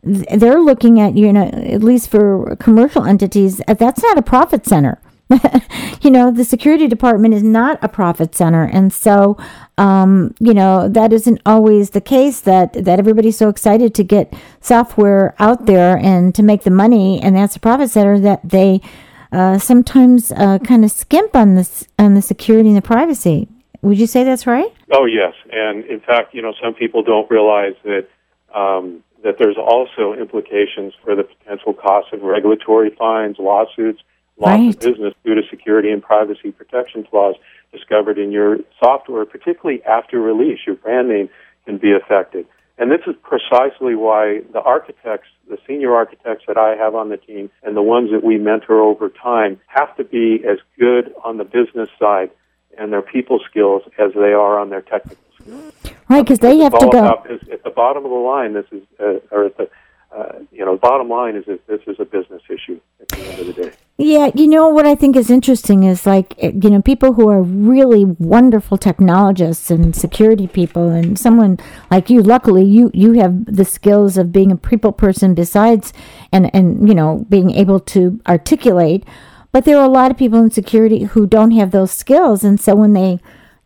they're 0.02 0.60
looking 0.60 1.00
at, 1.00 1.16
you 1.16 1.32
know, 1.32 1.44
at 1.44 1.82
least 1.82 2.10
for 2.10 2.56
commercial 2.56 3.04
entities, 3.04 3.60
uh, 3.68 3.74
that's 3.74 4.02
not 4.02 4.18
a 4.18 4.22
profit 4.22 4.66
center. 4.66 5.00
you 6.02 6.10
know, 6.10 6.30
the 6.30 6.44
security 6.44 6.88
department 6.88 7.34
is 7.34 7.42
not 7.42 7.78
a 7.82 7.88
profit 7.88 8.34
center. 8.34 8.64
And 8.64 8.92
so, 8.92 9.36
um, 9.78 10.34
you 10.40 10.52
know, 10.52 10.88
that 10.88 11.12
isn't 11.12 11.40
always 11.46 11.90
the 11.90 12.00
case 12.00 12.40
that, 12.40 12.72
that 12.72 12.98
everybody's 12.98 13.38
so 13.38 13.48
excited 13.48 13.94
to 13.94 14.04
get 14.04 14.32
software 14.60 15.34
out 15.38 15.66
there 15.66 15.96
and 15.98 16.34
to 16.34 16.42
make 16.42 16.62
the 16.62 16.70
money. 16.70 17.20
And 17.20 17.36
that's 17.36 17.54
a 17.54 17.60
profit 17.60 17.90
center 17.90 18.18
that 18.18 18.40
they 18.48 18.80
uh, 19.30 19.58
sometimes 19.58 20.32
uh, 20.32 20.58
kind 20.58 20.84
of 20.84 20.90
skimp 20.90 21.36
on 21.36 21.54
this, 21.54 21.86
on 21.98 22.14
the 22.14 22.22
security 22.22 22.70
and 22.70 22.76
the 22.76 22.82
privacy. 22.82 23.48
Would 23.82 23.98
you 23.98 24.06
say 24.06 24.24
that's 24.24 24.46
right? 24.46 24.72
Oh, 24.90 25.04
yes. 25.04 25.34
And 25.52 25.84
in 25.84 26.00
fact, 26.00 26.34
you 26.34 26.42
know, 26.42 26.54
some 26.62 26.74
people 26.74 27.02
don't 27.02 27.30
realize 27.30 27.74
that, 27.84 28.08
um, 28.52 29.04
that 29.22 29.36
there's 29.38 29.56
also 29.56 30.14
implications 30.14 30.94
for 31.04 31.14
the 31.14 31.24
potential 31.24 31.74
costs 31.74 32.10
of 32.12 32.22
regulatory 32.22 32.90
fines, 32.90 33.36
lawsuits, 33.38 34.00
loss 34.38 34.58
right. 34.58 34.74
of 34.74 34.80
business 34.80 35.14
due 35.24 35.34
to 35.34 35.42
security 35.50 35.90
and 35.90 36.02
privacy 36.02 36.50
protection 36.50 37.06
flaws 37.10 37.34
discovered 37.72 38.18
in 38.18 38.32
your 38.32 38.58
software, 38.78 39.24
particularly 39.24 39.82
after 39.84 40.20
release. 40.20 40.58
Your 40.66 40.76
brand 40.76 41.08
name 41.08 41.28
can 41.66 41.78
be 41.78 41.92
affected. 41.92 42.46
And 42.78 42.90
this 42.90 43.02
is 43.06 43.14
precisely 43.22 43.94
why 43.94 44.40
the 44.54 44.60
architects, 44.60 45.28
the 45.48 45.58
senior 45.66 45.94
architects 45.94 46.44
that 46.48 46.56
I 46.56 46.76
have 46.76 46.94
on 46.94 47.10
the 47.10 47.18
team, 47.18 47.50
and 47.62 47.76
the 47.76 47.82
ones 47.82 48.10
that 48.10 48.24
we 48.24 48.38
mentor 48.38 48.80
over 48.80 49.10
time 49.10 49.60
have 49.66 49.94
to 49.98 50.04
be 50.04 50.42
as 50.48 50.58
good 50.78 51.12
on 51.22 51.36
the 51.36 51.44
business 51.44 51.90
side 51.98 52.30
and 52.78 52.90
their 52.90 53.02
people 53.02 53.38
skills 53.50 53.82
as 53.98 54.12
they 54.14 54.32
are 54.32 54.58
on 54.58 54.70
their 54.70 54.80
technical 54.80 55.22
skills. 55.38 55.74
Right, 56.10 56.24
because 56.24 56.40
they 56.40 56.58
have 56.58 56.72
to 56.78 56.88
go. 56.90 57.22
at 57.52 57.62
the 57.62 57.70
bottom 57.70 58.04
of 58.04 58.10
the 58.10 58.16
line, 58.16 58.52
this 58.54 58.66
is, 58.72 58.82
uh, 58.98 59.20
or 59.30 59.44
at 59.44 59.56
the 59.56 59.70
uh, 60.12 60.40
you 60.50 60.64
know, 60.64 60.76
bottom 60.76 61.08
line 61.08 61.36
is 61.36 61.44
that 61.46 61.64
this 61.68 61.80
is 61.86 61.96
a 62.00 62.04
business 62.04 62.42
issue 62.50 62.80
at 63.00 63.08
the 63.08 63.18
end 63.18 63.40
of 63.40 63.46
the 63.46 63.52
day. 63.52 63.72
Yeah, 63.96 64.30
you 64.34 64.48
know 64.48 64.68
what 64.68 64.84
I 64.84 64.96
think 64.96 65.14
is 65.14 65.30
interesting 65.30 65.84
is 65.84 66.04
like 66.04 66.34
eh, 66.38 66.50
you 66.60 66.68
know 66.70 66.82
people 66.82 67.12
who 67.12 67.28
are 67.28 67.42
really 67.42 68.04
wonderful 68.04 68.76
technologists 68.76 69.70
and 69.70 69.94
security 69.94 70.48
people, 70.48 70.88
and 70.88 71.16
someone 71.16 71.60
like 71.92 72.10
you. 72.10 72.22
Luckily, 72.22 72.64
you 72.64 72.90
you 72.92 73.12
have 73.20 73.44
the 73.44 73.64
skills 73.64 74.16
of 74.18 74.32
being 74.32 74.50
a 74.50 74.56
people 74.56 74.90
person 74.90 75.34
besides, 75.34 75.92
and 76.32 76.52
and 76.52 76.88
you 76.88 76.94
know 76.94 77.24
being 77.28 77.52
able 77.52 77.78
to 77.78 78.20
articulate. 78.26 79.04
But 79.52 79.64
there 79.64 79.78
are 79.78 79.84
a 79.84 79.88
lot 79.88 80.10
of 80.10 80.16
people 80.16 80.40
in 80.40 80.50
security 80.50 81.04
who 81.04 81.26
don't 81.26 81.52
have 81.52 81.70
those 81.70 81.92
skills, 81.92 82.42
and 82.42 82.58
so 82.60 82.74
when 82.74 82.94
they, 82.94 83.20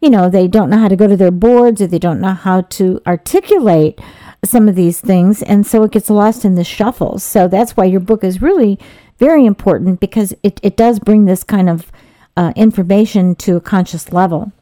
you 0.05 0.11
know, 0.11 0.29
they 0.29 0.47
don't 0.47 0.69
know 0.69 0.79
how 0.79 0.89
to 0.89 0.97
go 0.97 1.09
to 1.09 1.17
their 1.17 1.31
boards 1.31 1.81
or 1.81 1.87
they 1.87 1.99
don't 1.99 2.21
know 2.21 2.35
how 2.35 2.61
to 2.61 3.01
articulate 3.07 3.99
some 4.45 4.69
of 4.69 4.75
these 4.75 5.01
things, 5.01 5.43
and 5.43 5.67
so 5.67 5.83
it 5.83 5.93
gets 5.93 6.11
lost 6.11 6.45
in 6.45 6.57
the 6.57 6.63
shuffle. 6.63 7.19
So 7.19 7.49
that's 7.49 7.75
why 7.75 7.87
your 7.87 8.01
book 8.01 8.23
is 8.23 8.43
really 8.43 8.79
very 9.19 9.47
important 9.47 10.01
because 10.01 10.35
it, 10.43 10.61
it 10.63 10.77
does 10.77 10.99
bring 10.99 11.25
this 11.25 11.43
kind 11.43 11.71
of 11.71 11.91
uh, 12.37 12.53
information 12.55 13.35
to 13.37 13.57
a 13.57 13.63
conscious 13.63 14.13
level. 14.13 14.53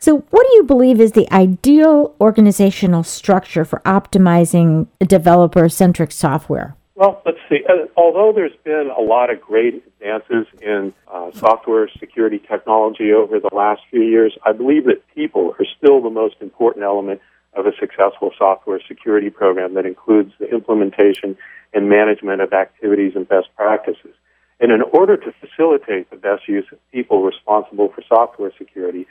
So, 0.00 0.24
what 0.30 0.46
do 0.48 0.54
you 0.54 0.64
believe 0.64 1.00
is 1.00 1.12
the 1.12 1.30
ideal 1.32 2.16
organizational 2.20 3.04
structure 3.04 3.64
for 3.64 3.80
optimizing 3.84 4.88
developer 5.00 5.68
centric 5.68 6.10
software? 6.10 6.74
Well, 6.98 7.22
let's 7.24 7.38
see. 7.48 7.60
Uh, 7.64 7.86
although 7.96 8.32
there's 8.34 8.56
been 8.64 8.90
a 8.90 9.00
lot 9.00 9.30
of 9.30 9.40
great 9.40 9.84
advances 9.86 10.48
in 10.60 10.92
uh, 11.06 11.30
software 11.30 11.88
security 11.96 12.40
technology 12.40 13.12
over 13.12 13.38
the 13.38 13.54
last 13.54 13.82
few 13.88 14.02
years, 14.02 14.36
I 14.44 14.50
believe 14.50 14.86
that 14.86 15.06
people 15.14 15.54
are 15.60 15.64
still 15.76 16.02
the 16.02 16.10
most 16.10 16.34
important 16.40 16.84
element 16.84 17.20
of 17.54 17.66
a 17.66 17.72
successful 17.78 18.32
software 18.36 18.80
security 18.88 19.30
program 19.30 19.74
that 19.74 19.86
includes 19.86 20.32
the 20.40 20.50
implementation 20.50 21.36
and 21.72 21.88
management 21.88 22.40
of 22.40 22.52
activities 22.52 23.12
and 23.14 23.28
best 23.28 23.46
practices. 23.54 24.14
And 24.58 24.72
in 24.72 24.82
order 24.82 25.16
to 25.16 25.32
facilitate 25.38 26.10
the 26.10 26.16
best 26.16 26.48
use 26.48 26.66
of 26.72 26.78
people 26.90 27.22
responsible 27.22 27.92
for 27.94 28.02
software 28.08 28.50
security, 28.58 29.06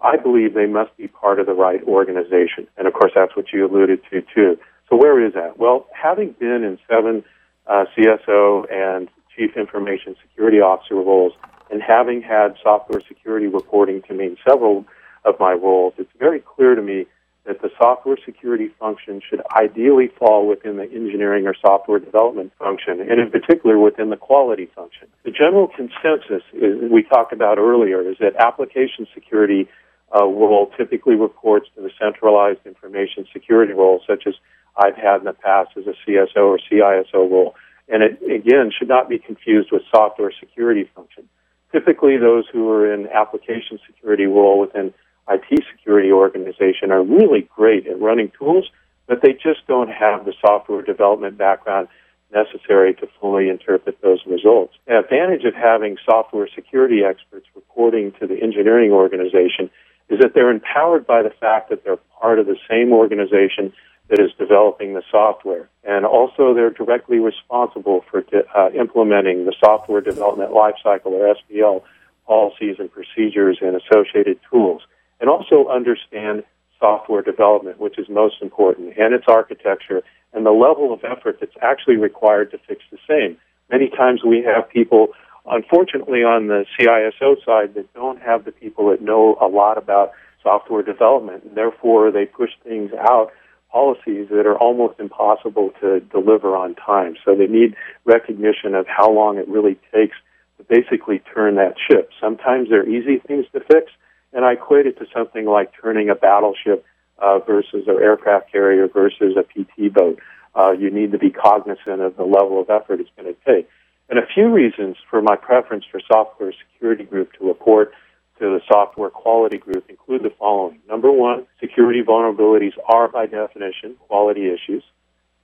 I 0.00 0.16
believe 0.16 0.54
they 0.54 0.66
must 0.66 0.96
be 0.96 1.08
part 1.08 1.40
of 1.40 1.46
the 1.46 1.54
right 1.54 1.82
organization. 1.82 2.68
And 2.76 2.86
of 2.86 2.92
course, 2.92 3.10
that's 3.16 3.34
what 3.34 3.46
you 3.52 3.66
alluded 3.66 3.98
to 4.12 4.22
too. 4.32 4.58
So 4.92 4.98
where 4.98 5.24
is 5.26 5.32
that? 5.32 5.58
Well, 5.58 5.86
having 5.94 6.32
been 6.38 6.62
in 6.64 6.78
seven 6.86 7.24
uh, 7.66 7.86
CSO 7.96 8.70
and 8.70 9.08
Chief 9.34 9.56
Information 9.56 10.14
Security 10.20 10.60
Officer 10.60 10.96
roles, 10.96 11.32
and 11.70 11.80
having 11.80 12.20
had 12.20 12.56
software 12.62 13.00
security 13.08 13.46
reporting 13.46 14.02
to 14.02 14.12
me 14.12 14.26
in 14.26 14.36
several 14.46 14.84
of 15.24 15.36
my 15.40 15.52
roles, 15.52 15.94
it's 15.96 16.10
very 16.18 16.40
clear 16.40 16.74
to 16.74 16.82
me 16.82 17.06
that 17.46 17.62
the 17.62 17.70
software 17.78 18.18
security 18.22 18.68
function 18.78 19.22
should 19.26 19.40
ideally 19.56 20.08
fall 20.18 20.46
within 20.46 20.76
the 20.76 20.84
engineering 20.84 21.46
or 21.46 21.54
software 21.58 21.98
development 21.98 22.52
function, 22.58 23.00
and 23.00 23.18
in 23.18 23.30
particular 23.30 23.78
within 23.78 24.10
the 24.10 24.18
quality 24.18 24.68
function. 24.76 25.08
The 25.24 25.30
general 25.30 25.68
consensus 25.68 26.42
is, 26.52 26.90
we 26.92 27.02
talked 27.02 27.32
about 27.32 27.56
earlier 27.56 28.02
is 28.02 28.18
that 28.20 28.36
application 28.36 29.06
security 29.14 29.70
uh, 30.14 30.24
role 30.24 30.70
typically 30.76 31.14
reports 31.14 31.68
to 31.74 31.82
the 31.82 31.90
centralized 32.00 32.60
information 32.66 33.26
security 33.32 33.72
role, 33.72 34.00
such 34.06 34.24
as 34.26 34.34
I've 34.76 34.96
had 34.96 35.18
in 35.18 35.24
the 35.24 35.32
past 35.32 35.70
as 35.76 35.84
a 35.86 35.94
CSO 36.04 36.36
or 36.36 36.58
CISO 36.58 37.30
role. 37.30 37.54
And 37.88 38.02
it, 38.02 38.22
again, 38.22 38.70
should 38.76 38.88
not 38.88 39.08
be 39.08 39.18
confused 39.18 39.70
with 39.72 39.82
software 39.90 40.32
security 40.38 40.88
function. 40.94 41.28
Typically, 41.72 42.18
those 42.18 42.44
who 42.52 42.68
are 42.70 42.92
in 42.92 43.08
application 43.08 43.78
security 43.86 44.26
role 44.26 44.60
within 44.60 44.92
IT 45.28 45.64
security 45.74 46.12
organization 46.12 46.90
are 46.90 47.02
really 47.02 47.48
great 47.54 47.86
at 47.86 48.00
running 48.00 48.30
tools, 48.38 48.70
but 49.06 49.22
they 49.22 49.32
just 49.32 49.66
don't 49.66 49.88
have 49.88 50.24
the 50.24 50.34
software 50.40 50.82
development 50.82 51.38
background 51.38 51.88
necessary 52.32 52.94
to 52.94 53.06
fully 53.20 53.48
interpret 53.48 54.00
those 54.02 54.20
results. 54.26 54.74
The 54.86 54.98
advantage 54.98 55.44
of 55.44 55.54
having 55.54 55.96
software 56.04 56.48
security 56.54 57.02
experts 57.04 57.46
reporting 57.54 58.12
to 58.20 58.26
the 58.26 58.40
engineering 58.42 58.90
organization 58.90 59.70
is 60.12 60.20
that 60.20 60.34
they're 60.34 60.50
empowered 60.50 61.06
by 61.06 61.22
the 61.22 61.30
fact 61.30 61.70
that 61.70 61.84
they're 61.84 61.98
part 62.20 62.38
of 62.38 62.46
the 62.46 62.56
same 62.68 62.92
organization 62.92 63.72
that 64.08 64.20
is 64.20 64.30
developing 64.38 64.94
the 64.94 65.02
software. 65.10 65.68
And 65.84 66.04
also, 66.04 66.54
they're 66.54 66.70
directly 66.70 67.18
responsible 67.18 68.04
for 68.10 68.24
uh, 68.54 68.70
implementing 68.70 69.46
the 69.46 69.54
software 69.58 70.00
development 70.00 70.50
lifecycle, 70.52 71.06
or 71.06 71.34
SDL, 71.34 71.82
policies 72.26 72.76
and 72.78 72.90
procedures 72.92 73.58
and 73.60 73.76
associated 73.76 74.38
tools 74.50 74.82
and 75.22 75.30
also 75.30 75.68
understand 75.68 76.42
software 76.78 77.22
development, 77.22 77.78
which 77.78 77.96
is 77.96 78.08
most 78.08 78.42
important, 78.42 78.98
and 78.98 79.14
its 79.14 79.24
architecture, 79.28 80.02
and 80.32 80.44
the 80.44 80.50
level 80.50 80.92
of 80.92 81.04
effort 81.04 81.38
that's 81.38 81.54
actually 81.62 81.96
required 81.96 82.50
to 82.50 82.58
fix 82.66 82.82
the 82.90 82.98
same. 83.08 83.38
Many 83.70 83.88
times 83.88 84.22
we 84.24 84.42
have 84.42 84.68
people, 84.68 85.08
unfortunately, 85.46 86.20
on 86.24 86.48
the 86.48 86.64
CISO 86.78 87.44
side 87.44 87.74
they 87.74 87.84
don't 87.94 88.20
have 88.20 88.44
the 88.44 88.52
people 88.52 88.90
that 88.90 89.02
know 89.02 89.36
a 89.40 89.46
lot 89.46 89.78
about 89.78 90.12
software 90.42 90.82
development, 90.82 91.44
and 91.44 91.56
therefore 91.56 92.10
they 92.10 92.26
push 92.26 92.50
things 92.64 92.90
out 92.98 93.32
policies 93.70 94.28
that 94.28 94.46
are 94.46 94.58
almost 94.58 95.00
impossible 95.00 95.70
to 95.80 96.00
deliver 96.00 96.54
on 96.54 96.74
time. 96.74 97.16
So 97.24 97.34
they 97.34 97.46
need 97.46 97.74
recognition 98.04 98.74
of 98.74 98.86
how 98.86 99.10
long 99.10 99.38
it 99.38 99.48
really 99.48 99.78
takes 99.92 100.16
to 100.58 100.64
basically 100.64 101.22
turn 101.34 101.56
that 101.56 101.74
ship. 101.90 102.10
Sometimes 102.20 102.68
they're 102.68 102.88
easy 102.88 103.18
things 103.18 103.46
to 103.52 103.60
fix, 103.60 103.90
and 104.32 104.44
I 104.44 104.52
equate 104.52 104.86
it 104.86 104.98
to 104.98 105.06
something 105.14 105.46
like 105.46 105.72
turning 105.80 106.10
a 106.10 106.14
battleship 106.14 106.84
uh, 107.18 107.38
versus 107.38 107.84
an 107.86 107.96
aircraft 108.00 108.52
carrier 108.52 108.88
versus 108.88 109.36
a 109.36 109.42
PT 109.42 109.92
boat. 109.92 110.18
Uh, 110.54 110.72
you 110.72 110.90
need 110.90 111.12
to 111.12 111.18
be 111.18 111.30
cognizant 111.30 112.02
of 112.02 112.16
the 112.16 112.24
level 112.24 112.60
of 112.60 112.68
effort 112.68 113.00
it's 113.00 113.10
going 113.16 113.32
to 113.34 113.40
take. 113.46 113.68
And 114.12 114.20
a 114.22 114.26
few 114.26 114.50
reasons 114.50 114.98
for 115.08 115.22
my 115.22 115.36
preference 115.36 115.86
for 115.90 115.98
software 116.06 116.52
security 116.52 117.04
group 117.04 117.32
to 117.38 117.48
report 117.48 117.94
to 118.38 118.44
the 118.44 118.60
software 118.70 119.08
quality 119.08 119.56
group 119.56 119.88
include 119.88 120.22
the 120.22 120.28
following. 120.38 120.80
Number 120.86 121.10
one, 121.10 121.46
security 121.58 122.02
vulnerabilities 122.02 122.74
are 122.86 123.08
by 123.08 123.24
definition 123.24 123.94
quality 124.00 124.52
issues. 124.52 124.84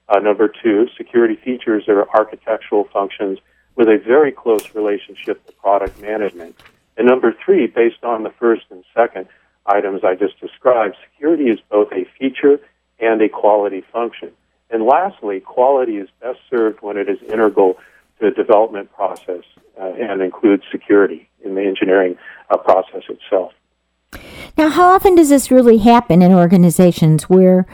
Uh, 0.07 0.19
number 0.19 0.53
two, 0.63 0.87
security 0.99 1.35
features 1.35 1.89
are 1.89 2.07
architectural 2.11 2.85
functions 2.93 3.39
with 3.75 3.89
a 3.89 3.97
very 4.07 4.33
close 4.33 4.75
relationship 4.75 5.47
to 5.47 5.53
product 5.55 5.99
management. 6.03 6.55
And 6.99 7.07
number 7.07 7.35
three, 7.43 7.69
based 7.69 8.05
on 8.05 8.23
the 8.23 8.35
first 8.39 8.67
and 8.71 8.85
second 8.95 9.29
items 9.65 10.05
I 10.05 10.15
just 10.15 10.39
described, 10.41 10.95
security 11.11 11.45
is 11.45 11.59
both 11.71 11.91
a 11.93 12.07
feature 12.19 12.61
and 13.01 13.23
a 13.23 13.31
quality 13.31 13.83
function. 13.91 14.33
And 14.69 14.85
lastly, 14.85 15.41
quality 15.41 15.97
is 15.97 16.11
best 16.21 16.41
served 16.51 16.83
when 16.83 16.99
it 16.99 17.09
is 17.09 17.17
integral 17.23 17.79
the 18.21 18.31
development 18.31 18.93
process 18.93 19.43
uh, 19.81 19.93
and 19.99 20.23
includes 20.23 20.63
security 20.71 21.29
in 21.45 21.55
the 21.55 21.63
engineering 21.63 22.17
uh, 22.51 22.57
process 22.57 23.03
itself. 23.09 23.53
Now, 24.57 24.71
how 24.71 24.89
often 24.89 25.15
does 25.15 25.29
this 25.29 25.51
really 25.51 25.79
happen 25.79 26.23
in 26.23 26.33
organizations 26.33 27.25
where 27.25 27.67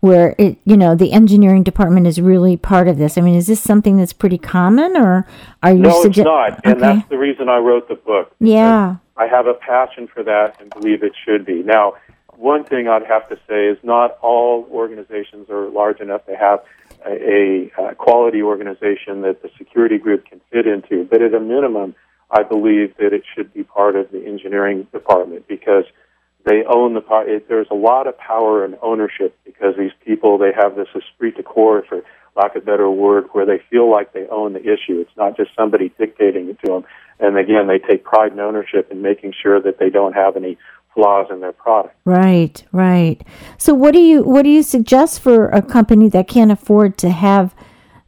where 0.00 0.34
it, 0.38 0.56
you 0.64 0.76
know 0.76 0.94
the 0.94 1.12
engineering 1.12 1.62
department 1.62 2.06
is 2.06 2.20
really 2.20 2.56
part 2.56 2.88
of 2.88 2.96
this? 2.96 3.18
I 3.18 3.20
mean, 3.20 3.34
is 3.34 3.46
this 3.46 3.60
something 3.60 3.98
that's 3.98 4.12
pretty 4.12 4.38
common, 4.38 4.96
or 4.96 5.26
are 5.62 5.72
you? 5.72 5.80
No, 5.80 6.02
it's 6.02 6.16
not, 6.16 6.60
and 6.64 6.80
that's 6.80 7.08
the 7.08 7.18
reason 7.18 7.48
I 7.48 7.58
wrote 7.58 7.88
the 7.88 7.96
book. 7.96 8.34
Yeah, 8.40 8.96
I 9.16 9.26
have 9.26 9.46
a 9.46 9.54
passion 9.54 10.08
for 10.08 10.22
that 10.22 10.60
and 10.60 10.70
believe 10.70 11.02
it 11.02 11.12
should 11.24 11.44
be. 11.44 11.62
Now, 11.62 11.94
one 12.36 12.64
thing 12.64 12.88
I'd 12.88 13.04
have 13.04 13.28
to 13.28 13.38
say 13.46 13.66
is 13.66 13.76
not 13.82 14.16
all 14.22 14.66
organizations 14.70 15.50
are 15.50 15.68
large 15.68 16.00
enough 16.00 16.24
to 16.26 16.36
have 16.36 16.60
a, 17.06 17.70
a, 17.78 17.94
quality 17.94 18.42
organization 18.42 19.22
that 19.22 19.42
the 19.42 19.50
security 19.58 19.98
group 19.98 20.26
can 20.26 20.40
fit 20.50 20.66
into, 20.66 21.04
but 21.04 21.22
at 21.22 21.34
a 21.34 21.40
minimum, 21.40 21.94
I 22.30 22.42
believe 22.42 22.96
that 22.98 23.12
it 23.12 23.22
should 23.34 23.52
be 23.52 23.64
part 23.64 23.96
of 23.96 24.10
the 24.10 24.24
engineering 24.24 24.86
department 24.92 25.48
because 25.48 25.84
they 26.44 26.62
own 26.64 26.94
the 26.94 27.00
part. 27.00 27.28
There's 27.48 27.66
a 27.70 27.74
lot 27.74 28.06
of 28.06 28.16
power 28.18 28.64
and 28.64 28.76
ownership 28.82 29.36
because 29.44 29.74
these 29.76 29.92
people 30.04 30.38
they 30.38 30.52
have 30.56 30.76
this 30.76 30.88
esprit 30.94 31.36
de 31.36 31.42
corps, 31.42 31.84
for 31.88 32.02
lack 32.36 32.56
of 32.56 32.62
a 32.62 32.66
better 32.66 32.88
word, 32.88 33.24
where 33.32 33.44
they 33.44 33.60
feel 33.70 33.90
like 33.90 34.12
they 34.12 34.26
own 34.28 34.52
the 34.52 34.60
issue. 34.60 35.00
It's 35.00 35.16
not 35.16 35.36
just 35.36 35.50
somebody 35.56 35.92
dictating 35.98 36.48
it 36.48 36.58
to 36.64 36.72
them. 36.72 36.84
And 37.20 37.36
again, 37.36 37.66
they 37.66 37.78
take 37.78 38.04
pride 38.04 38.32
and 38.32 38.40
ownership 38.40 38.90
in 38.90 39.02
making 39.02 39.34
sure 39.40 39.60
that 39.60 39.78
they 39.78 39.90
don't 39.90 40.14
have 40.14 40.36
any 40.36 40.56
flaws 40.94 41.26
in 41.30 41.40
their 41.40 41.52
product. 41.52 41.94
Right, 42.04 42.62
right. 42.72 43.20
So 43.58 43.74
what 43.74 43.92
do 43.92 44.00
you 44.00 44.22
what 44.22 44.42
do 44.42 44.48
you 44.48 44.62
suggest 44.62 45.20
for 45.20 45.48
a 45.48 45.62
company 45.62 46.08
that 46.08 46.28
can't 46.28 46.50
afford 46.50 46.98
to 46.98 47.10
have 47.10 47.54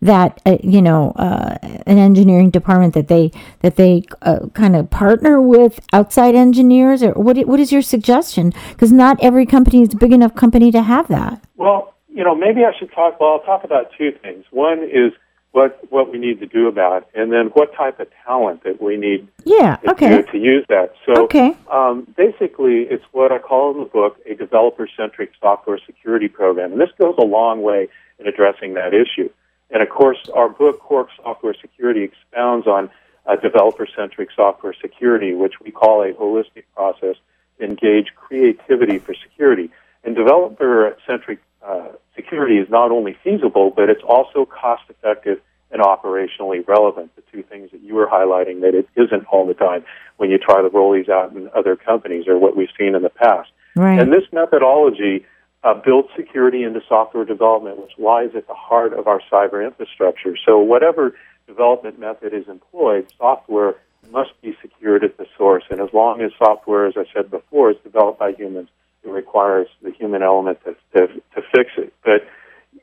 that 0.02 0.42
uh, 0.44 0.58
you 0.62 0.82
know 0.82 1.12
uh, 1.12 1.56
an 1.86 1.96
engineering 1.96 2.50
department 2.50 2.92
that 2.94 3.08
they 3.08 3.30
that 3.60 3.76
they 3.76 4.02
uh, 4.22 4.48
kind 4.52 4.76
of 4.76 4.90
partner 4.90 5.40
with 5.40 5.80
outside 5.92 6.34
engineers 6.34 7.02
or 7.02 7.12
what 7.12 7.38
what 7.46 7.60
is 7.60 7.72
your 7.72 7.82
suggestion 7.82 8.52
because 8.70 8.92
not 8.92 9.16
every 9.22 9.46
company 9.46 9.82
is 9.82 9.94
a 9.94 9.96
big 9.96 10.12
enough 10.12 10.34
company 10.34 10.72
to 10.72 10.82
have 10.82 11.06
that 11.06 11.40
well 11.56 11.94
you 12.08 12.24
know 12.24 12.34
maybe 12.34 12.62
i 12.64 12.76
should 12.76 12.92
talk 12.92 13.18
well 13.20 13.34
i'll 13.34 13.46
talk 13.46 13.62
about 13.62 13.90
two 13.96 14.10
things 14.22 14.44
one 14.50 14.82
is 14.82 15.12
what 15.52 15.80
what 15.90 16.10
we 16.10 16.18
need 16.18 16.40
to 16.40 16.46
do 16.46 16.66
about 16.66 17.02
it, 17.02 17.08
and 17.14 17.30
then 17.30 17.46
what 17.52 17.74
type 17.74 18.00
of 18.00 18.08
talent 18.26 18.64
that 18.64 18.82
we 18.82 18.96
need 18.96 19.28
yeah, 19.44 19.76
okay. 19.86 20.22
to, 20.22 20.32
to 20.32 20.38
use 20.38 20.64
that. 20.68 20.94
So 21.06 21.24
okay. 21.24 21.54
um, 21.70 22.06
basically, 22.16 22.86
it's 22.90 23.04
what 23.12 23.30
I 23.32 23.38
call 23.38 23.72
in 23.72 23.80
the 23.80 23.86
book 23.86 24.18
a 24.28 24.34
developer-centric 24.34 25.32
software 25.40 25.78
security 25.86 26.28
program, 26.28 26.72
and 26.72 26.80
this 26.80 26.90
goes 26.98 27.14
a 27.18 27.24
long 27.24 27.62
way 27.62 27.88
in 28.18 28.26
addressing 28.26 28.74
that 28.74 28.92
issue. 28.94 29.30
And 29.70 29.82
of 29.82 29.88
course, 29.88 30.18
our 30.34 30.48
book, 30.48 30.80
Core 30.80 31.08
Software 31.22 31.54
Security, 31.60 32.02
expounds 32.02 32.66
on 32.66 32.90
uh, 33.26 33.36
developer-centric 33.36 34.30
software 34.34 34.74
security, 34.80 35.34
which 35.34 35.54
we 35.64 35.70
call 35.70 36.02
a 36.02 36.12
holistic 36.12 36.64
process 36.74 37.16
to 37.58 37.64
engage 37.64 38.08
creativity 38.16 38.98
for 38.98 39.14
security. 39.14 39.70
And 40.04 40.16
developer-centric 40.16 41.38
uh, 41.64 41.88
security 42.14 42.56
is 42.56 42.68
not 42.70 42.90
only 42.90 43.16
feasible, 43.24 43.72
but 43.74 43.88
it's 43.88 44.02
also 44.06 44.44
cost 44.44 44.82
effective 44.88 45.40
and 45.70 45.80
operationally 45.82 46.66
relevant. 46.66 47.14
The 47.16 47.22
two 47.32 47.42
things 47.42 47.70
that 47.72 47.80
you 47.82 47.94
were 47.94 48.06
highlighting 48.06 48.60
that 48.60 48.74
it 48.74 48.88
isn't 48.96 49.24
all 49.26 49.46
the 49.46 49.54
time 49.54 49.84
when 50.18 50.30
you 50.30 50.38
try 50.38 50.60
to 50.60 50.68
roll 50.68 50.92
these 50.92 51.08
out 51.08 51.32
in 51.32 51.48
other 51.56 51.76
companies 51.76 52.26
or 52.28 52.38
what 52.38 52.56
we've 52.56 52.68
seen 52.78 52.94
in 52.94 53.02
the 53.02 53.10
past. 53.10 53.50
Right. 53.74 53.98
And 53.98 54.12
this 54.12 54.24
methodology 54.32 55.24
uh, 55.64 55.74
builds 55.74 56.08
security 56.16 56.62
into 56.62 56.80
software 56.88 57.24
development, 57.24 57.78
which 57.78 57.92
lies 57.98 58.30
at 58.36 58.46
the 58.46 58.54
heart 58.54 58.92
of 58.92 59.06
our 59.06 59.20
cyber 59.32 59.64
infrastructure. 59.64 60.36
So 60.44 60.58
whatever 60.58 61.16
development 61.46 61.98
method 61.98 62.34
is 62.34 62.48
employed, 62.48 63.06
software 63.16 63.76
must 64.10 64.30
be 64.42 64.56
secured 64.60 65.04
at 65.04 65.16
the 65.16 65.26
source. 65.38 65.64
And 65.70 65.80
as 65.80 65.88
long 65.92 66.20
as 66.20 66.32
software, 66.36 66.86
as 66.86 66.94
I 66.96 67.04
said 67.14 67.30
before, 67.30 67.70
is 67.70 67.76
developed 67.82 68.18
by 68.18 68.32
humans, 68.32 68.68
it 69.04 69.10
requires 69.10 69.68
the 69.82 69.90
human 69.90 70.22
element 70.22 70.58
to, 70.64 70.74
to, 70.96 71.06
to 71.08 71.42
fix 71.54 71.70
it. 71.76 71.92
But, 72.04 72.26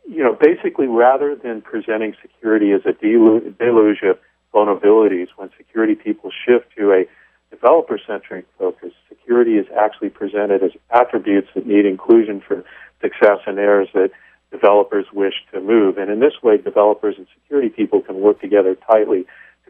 you 0.07 0.23
know, 0.23 0.37
basically, 0.39 0.87
rather 0.87 1.35
than 1.35 1.61
presenting 1.61 2.15
security 2.21 2.71
as 2.71 2.81
a 2.85 2.93
deluge 2.93 4.01
of 4.03 4.17
vulnerabilities, 4.53 5.27
when 5.35 5.49
security 5.57 5.95
people 5.95 6.31
shift 6.45 6.65
to 6.77 6.91
a 6.91 7.05
developer 7.51 7.99
centric 8.05 8.45
focus, 8.57 8.91
security 9.07 9.53
is 9.57 9.65
actually 9.77 10.09
presented 10.09 10.63
as 10.63 10.71
attributes 10.91 11.47
that 11.55 11.65
need 11.65 11.85
inclusion 11.85 12.41
for 12.45 12.63
success 13.01 13.39
and 13.47 13.57
areas 13.59 13.89
that 13.93 14.11
developers 14.51 15.05
wish 15.13 15.33
to 15.53 15.61
move. 15.61 15.97
And 15.97 16.09
in 16.09 16.19
this 16.19 16.33
way, 16.41 16.57
developers 16.57 17.15
and 17.17 17.27
security 17.35 17.69
people 17.69 18.01
can 18.01 18.19
work 18.19 18.41
together 18.41 18.75
tightly 18.75 19.25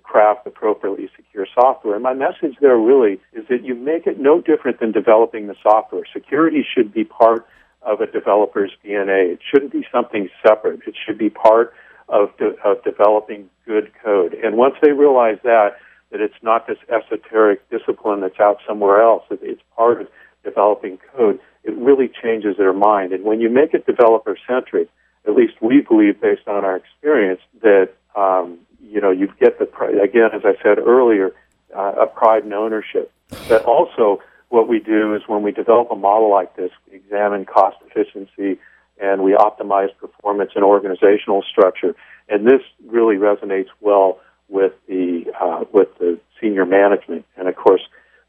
craft 0.09 0.47
appropriately 0.47 1.07
secure 1.15 1.45
software. 1.53 1.93
And 1.93 2.03
my 2.03 2.13
message 2.13 2.57
there 2.59 2.77
really 2.77 3.19
is 3.33 3.45
that 3.49 3.63
you 3.63 3.75
make 3.75 4.07
it 4.07 4.19
no 4.19 4.41
different 4.41 4.79
than 4.79 4.91
developing 4.91 5.47
the 5.47 5.55
software. 5.61 6.03
Security 6.11 6.65
should 6.65 6.91
be 6.91 7.03
part 7.03 7.45
of 7.83 8.01
a 8.01 8.07
developer's 8.07 8.71
DNA. 8.83 9.33
It 9.33 9.39
shouldn't 9.49 9.71
be 9.71 9.85
something 9.91 10.27
separate. 10.45 10.81
It 10.87 10.95
should 11.05 11.17
be 11.17 11.29
part 11.29 11.73
of, 12.07 12.35
de- 12.37 12.57
of 12.65 12.83
developing 12.83 13.49
good 13.67 13.91
code. 14.03 14.33
And 14.33 14.57
once 14.57 14.75
they 14.81 14.91
realize 14.91 15.37
that, 15.43 15.77
that 16.11 16.21
it's 16.21 16.41
not 16.41 16.65
this 16.65 16.79
esoteric 16.89 17.69
discipline 17.69 18.21
that's 18.21 18.39
out 18.39 18.57
somewhere 18.67 19.03
else, 19.03 19.23
it's 19.29 19.61
part 19.77 20.01
of 20.01 20.07
developing 20.43 20.97
code, 21.15 21.39
it 21.63 21.75
really 21.75 22.09
changes 22.23 22.57
their 22.57 22.73
mind. 22.73 23.13
And 23.13 23.23
when 23.23 23.39
you 23.41 23.49
make 23.49 23.75
it 23.75 23.85
developer 23.85 24.35
centric, 24.47 24.89
at 25.27 25.35
least 25.35 25.53
we 25.61 25.81
believe 25.81 26.19
based 26.19 26.47
on 26.47 26.65
our 26.65 26.77
experience 26.77 27.41
that 27.61 27.89
um, 28.15 28.59
you 28.81 29.01
know, 29.01 29.11
you 29.11 29.27
get 29.39 29.59
the 29.59 29.65
again, 30.01 30.29
as 30.33 30.41
I 30.43 30.61
said 30.63 30.79
earlier, 30.79 31.31
uh, 31.75 31.93
a 32.01 32.07
pride 32.07 32.43
and 32.43 32.53
ownership. 32.53 33.11
But 33.47 33.65
also, 33.65 34.21
what 34.49 34.67
we 34.67 34.79
do 34.79 35.15
is 35.15 35.21
when 35.27 35.43
we 35.43 35.51
develop 35.51 35.91
a 35.91 35.95
model 35.95 36.31
like 36.31 36.55
this, 36.55 36.71
we 36.89 36.97
examine 36.97 37.45
cost 37.45 37.77
efficiency 37.85 38.59
and 38.99 39.23
we 39.23 39.33
optimize 39.33 39.95
performance 39.97 40.51
and 40.55 40.63
organizational 40.63 41.43
structure. 41.49 41.95
And 42.27 42.45
this 42.45 42.61
really 42.85 43.15
resonates 43.15 43.69
well 43.79 44.19
with 44.49 44.73
the 44.87 45.25
uh, 45.39 45.65
with 45.71 45.89
the 45.99 46.19
senior 46.41 46.65
management. 46.65 47.25
And 47.37 47.47
of 47.47 47.55
course, 47.55 47.81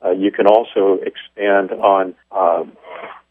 uh, 0.05 0.11
you 0.11 0.31
can 0.31 0.47
also 0.47 0.99
expand 1.03 1.73
on 1.73 2.15
um, 2.31 2.73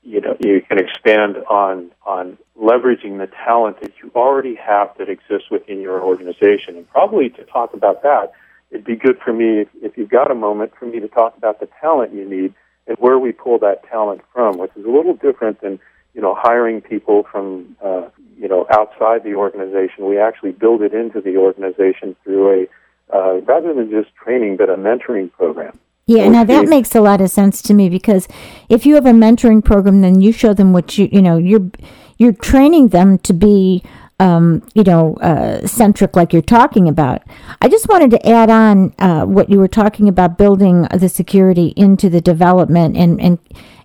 you 0.04 0.22
know 0.22 0.36
you 0.40 0.62
can 0.68 0.80
expand 0.80 1.38
on 1.50 1.92
on 2.06 2.38
leveraging 2.60 3.18
the 3.20 3.28
talent 3.46 3.82
that 3.82 3.92
you 4.02 4.12
already 4.16 4.56
have 4.56 4.90
that 4.98 5.10
exists 5.10 5.50
within 5.50 5.82
your 5.82 6.02
organization. 6.02 6.76
And 6.78 6.90
probably 6.90 7.30
to 7.30 7.44
talk 7.46 7.74
about 7.74 8.04
that, 8.04 8.32
it'd 8.72 8.86
be 8.86 8.96
good 8.96 9.18
for 9.24 9.34
me 9.34 9.62
if, 9.62 9.68
if 9.82 9.98
you've 9.98 10.10
got 10.10 10.32
a 10.32 10.36
moment 10.36 10.74
for 10.78 10.86
me 10.86 11.00
to 11.00 11.08
talk 11.08 11.38
about 11.38 11.60
the 11.60 11.70
talent 11.82 12.14
you 12.14 12.28
need 12.30 12.54
and 12.88 12.98
where 12.98 13.20
we 13.20 13.32
pull 13.32 13.60
that 13.60 13.88
talent 13.90 14.22
from, 14.34 14.58
which 14.58 14.72
is 14.76 14.86
a 14.86 14.90
little 14.90 15.14
different 15.14 15.62
than 15.62 15.80
you 16.14 16.22
know 16.22 16.36
hiring 16.38 16.82
people 16.82 17.26
from 17.32 17.76
uh, 17.84 18.10
you 18.38 18.48
know 18.48 18.66
outside 18.72 19.24
the 19.24 19.36
organization. 19.36 20.06
We 20.06 20.18
actually 20.20 20.52
build 20.52 20.82
it 20.82 20.94
into 20.94 21.22
the 21.22 21.38
organization 21.38 22.16
through 22.24 22.64
a 22.64 22.68
uh, 23.16 23.42
rather 23.42 23.74
than 23.74 23.90
just 23.90 24.16
training, 24.16 24.58
but 24.58 24.70
a 24.70 24.76
mentoring 24.76 25.32
program. 25.32 25.80
Yeah, 26.10 26.28
now 26.28 26.44
that 26.44 26.68
makes 26.68 26.96
a 26.96 27.02
lot 27.02 27.22
of 27.22 27.30
sense 27.30 27.62
to 27.62 27.74
me 27.76 27.88
because 27.88 28.28
if 28.68 28.84
you 28.84 28.96
have 28.96 29.06
a 29.06 29.12
mentoring 29.12 29.64
program, 29.64 30.02
then 30.02 30.22
you 30.22 30.32
show 30.32 30.56
them 30.56 30.74
what 30.74 30.98
you 30.98 31.08
you 31.12 31.22
know 31.22 31.38
you're 31.38 31.70
you're 32.18 32.34
training 32.34 32.88
them 32.88 33.20
to 33.20 33.32
be 33.32 33.84
um, 34.20 34.64
you 34.74 34.84
know 34.84 35.18
uh, 35.18 35.68
centric 35.68 36.16
like 36.16 36.34
you're 36.34 36.42
talking 36.42 36.88
about. 36.88 37.22
I 37.62 37.70
just 37.70 37.88
wanted 37.88 38.10
to 38.10 38.28
add 38.28 38.50
on 38.50 38.92
uh, 38.98 39.26
what 39.26 39.52
you 39.52 39.60
were 39.60 39.68
talking 39.68 40.10
about 40.10 40.36
building 40.36 40.88
the 40.92 41.10
security 41.10 41.74
into 41.78 42.10
the 42.10 42.22
development 42.22 42.98
and 42.98 43.22
and 43.22 43.38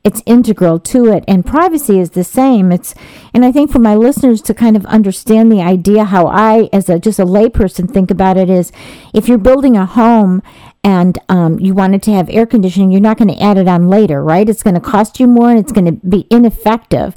it's 0.03 0.23
integral 0.27 0.79
to 0.79 1.07
it 1.07 1.25
and 1.27 1.47
privacy 1.47 1.99
is 1.99 2.11
the 2.11 2.23
same 2.23 2.71
it's 2.71 2.95
and 3.33 3.43
i 3.43 3.51
think 3.51 3.73
for 3.73 3.79
my 3.79 3.95
listeners 3.95 4.43
to 4.43 4.53
kind 4.53 4.77
of 4.77 4.85
understand 4.85 5.51
the 5.51 5.63
idea 5.63 6.05
how 6.05 6.27
i 6.27 6.69
as 6.75 6.91
a 6.91 6.99
just 6.99 7.19
a 7.19 7.25
layperson 7.25 7.91
think 7.91 8.11
about 8.11 8.37
it 8.37 8.51
is 8.51 8.71
if 9.15 9.29
you're 9.29 9.39
building 9.39 9.79
a 9.79 9.87
home 9.87 10.43
and 10.85 11.19
um, 11.31 11.59
you 11.59 11.73
wanted 11.73 12.03
to 12.05 12.13
have 12.13 12.29
air 12.29 12.45
conditioning, 12.45 12.93
you're 12.93 13.01
not 13.01 13.17
going 13.17 13.35
to 13.35 13.43
add 13.43 13.57
it 13.57 13.67
on 13.67 13.89
later, 13.89 14.23
right? 14.23 14.47
It's 14.49 14.63
going 14.63 14.75
to 14.75 14.81
cost 14.81 15.19
you 15.19 15.27
more 15.27 15.51
and 15.51 15.59
it's 15.59 15.73
going 15.73 15.87
to 15.87 15.93
be 15.93 16.27
ineffective. 16.31 17.17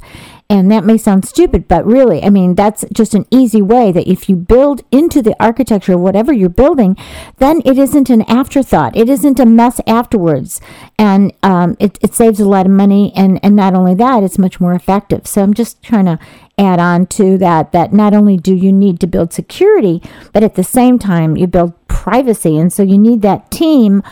And 0.50 0.72
that 0.72 0.82
may 0.84 0.96
sound 0.96 1.26
stupid, 1.26 1.68
but 1.68 1.84
really, 1.84 2.22
I 2.22 2.30
mean, 2.30 2.54
that's 2.54 2.82
just 2.90 3.12
an 3.12 3.26
easy 3.30 3.60
way 3.60 3.92
that 3.92 4.10
if 4.10 4.30
you 4.30 4.36
build 4.36 4.82
into 4.90 5.20
the 5.20 5.36
architecture 5.38 5.92
of 5.92 6.00
whatever 6.00 6.32
you're 6.32 6.48
building, 6.48 6.96
then 7.36 7.60
it 7.66 7.76
isn't 7.76 8.08
an 8.08 8.22
afterthought. 8.22 8.96
It 8.96 9.10
isn't 9.10 9.38
a 9.38 9.44
mess 9.44 9.78
afterwards. 9.86 10.62
And 10.98 11.34
um, 11.42 11.76
it, 11.78 11.98
it 12.00 12.14
saves 12.14 12.40
a 12.40 12.48
lot 12.48 12.64
of 12.64 12.72
money. 12.72 13.12
And, 13.14 13.38
and 13.42 13.56
not 13.56 13.74
only 13.74 13.94
that, 13.96 14.22
it's 14.22 14.38
much 14.38 14.58
more 14.58 14.72
effective. 14.72 15.26
So 15.26 15.42
I'm 15.42 15.52
just 15.52 15.82
trying 15.82 16.06
to 16.06 16.18
add 16.56 16.80
on 16.80 17.04
to 17.08 17.36
that, 17.36 17.72
that 17.72 17.92
not 17.92 18.14
only 18.14 18.38
do 18.38 18.54
you 18.54 18.72
need 18.72 19.00
to 19.00 19.06
build 19.06 19.34
security, 19.34 20.00
but 20.32 20.42
at 20.42 20.54
the 20.54 20.64
same 20.64 20.98
time, 20.98 21.36
you 21.36 21.46
build 21.46 21.74
privacy. 21.88 22.56
And 22.56 22.72
so 22.72 22.82
you 22.82 22.96
need 22.96 23.20
that 23.20 23.50
team 23.50 24.02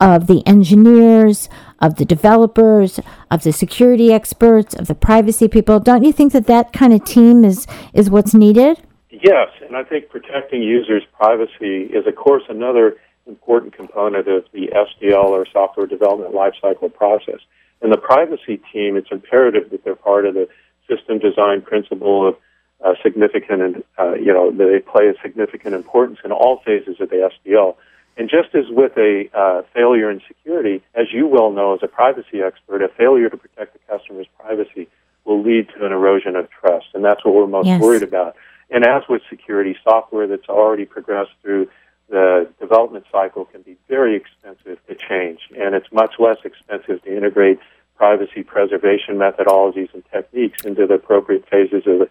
of 0.00 0.26
the 0.26 0.44
engineers, 0.44 1.48
of 1.80 1.96
the 1.96 2.04
developers, 2.04 3.00
of 3.30 3.42
the 3.42 3.52
security 3.52 4.12
experts, 4.12 4.74
of 4.74 4.86
the 4.86 4.94
privacy 4.94 5.48
people. 5.48 5.80
Don't 5.80 6.04
you 6.04 6.12
think 6.12 6.32
that 6.32 6.46
that 6.46 6.72
kind 6.72 6.92
of 6.92 7.04
team 7.04 7.44
is 7.44 7.66
is 7.92 8.10
what's 8.10 8.34
needed? 8.34 8.80
Yes, 9.10 9.48
and 9.64 9.76
I 9.76 9.84
think 9.84 10.08
protecting 10.08 10.62
users' 10.62 11.04
privacy 11.16 11.84
is, 11.84 12.06
of 12.06 12.16
course, 12.16 12.42
another 12.48 12.96
important 13.26 13.72
component 13.74 14.28
of 14.28 14.44
the 14.52 14.68
SDL 14.68 15.24
or 15.24 15.46
software 15.52 15.86
development 15.86 16.34
lifecycle 16.34 16.92
process. 16.92 17.40
And 17.80 17.92
the 17.92 17.96
privacy 17.96 18.60
team, 18.72 18.96
it's 18.96 19.10
imperative 19.10 19.70
that 19.70 19.84
they're 19.84 19.94
part 19.94 20.26
of 20.26 20.34
the 20.34 20.48
system 20.88 21.18
design 21.18 21.62
principle 21.62 22.28
of 22.28 22.36
uh, 22.84 22.94
significant, 23.02 23.62
and 23.62 23.84
uh, 23.98 24.14
you 24.14 24.32
know, 24.32 24.50
they 24.50 24.78
play 24.80 25.08
a 25.08 25.14
significant 25.22 25.74
importance 25.74 26.18
in 26.24 26.32
all 26.32 26.60
phases 26.64 26.96
of 27.00 27.08
the 27.10 27.30
SDL. 27.46 27.76
And 28.16 28.30
just 28.30 28.54
as 28.54 28.64
with 28.70 28.92
a 28.96 29.28
uh, 29.34 29.62
failure 29.74 30.10
in 30.10 30.20
security, 30.28 30.82
as 30.94 31.06
you 31.12 31.26
well 31.26 31.50
know 31.50 31.74
as 31.74 31.80
a 31.82 31.88
privacy 31.88 32.42
expert, 32.42 32.82
a 32.82 32.88
failure 32.88 33.28
to 33.28 33.36
protect 33.36 33.72
the 33.72 33.80
customer's 33.88 34.26
privacy 34.38 34.88
will 35.24 35.42
lead 35.42 35.68
to 35.70 35.84
an 35.84 35.92
erosion 35.92 36.36
of 36.36 36.48
trust, 36.50 36.86
and 36.94 37.04
that's 37.04 37.24
what 37.24 37.34
we're 37.34 37.46
most 37.46 37.66
yes. 37.66 37.80
worried 37.80 38.02
about. 38.02 38.36
And 38.70 38.84
as 38.86 39.02
with 39.08 39.22
security, 39.28 39.76
software 39.82 40.26
that's 40.26 40.48
already 40.48 40.84
progressed 40.84 41.32
through 41.42 41.68
the 42.08 42.48
development 42.60 43.06
cycle 43.10 43.46
can 43.46 43.62
be 43.62 43.76
very 43.88 44.14
expensive 44.14 44.78
to 44.86 44.94
change, 44.94 45.40
and 45.56 45.74
it's 45.74 45.90
much 45.92 46.14
less 46.18 46.38
expensive 46.44 47.02
to 47.02 47.16
integrate 47.16 47.58
privacy 47.96 48.42
preservation 48.42 49.16
methodologies 49.16 49.92
and 49.94 50.02
techniques 50.12 50.64
into 50.64 50.86
the 50.86 50.94
appropriate 50.94 51.48
phases 51.48 51.86
of 51.86 51.98
the 52.00 52.10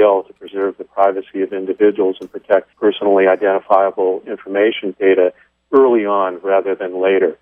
To 0.00 0.32
preserve 0.38 0.78
the 0.78 0.84
privacy 0.84 1.42
of 1.42 1.52
individuals 1.52 2.16
and 2.22 2.32
protect 2.32 2.74
personally 2.76 3.26
identifiable 3.26 4.22
information 4.26 4.96
data 4.98 5.34
early 5.72 6.06
on 6.06 6.38
rather 6.38 6.74
than 6.74 7.02
later. 7.02 7.36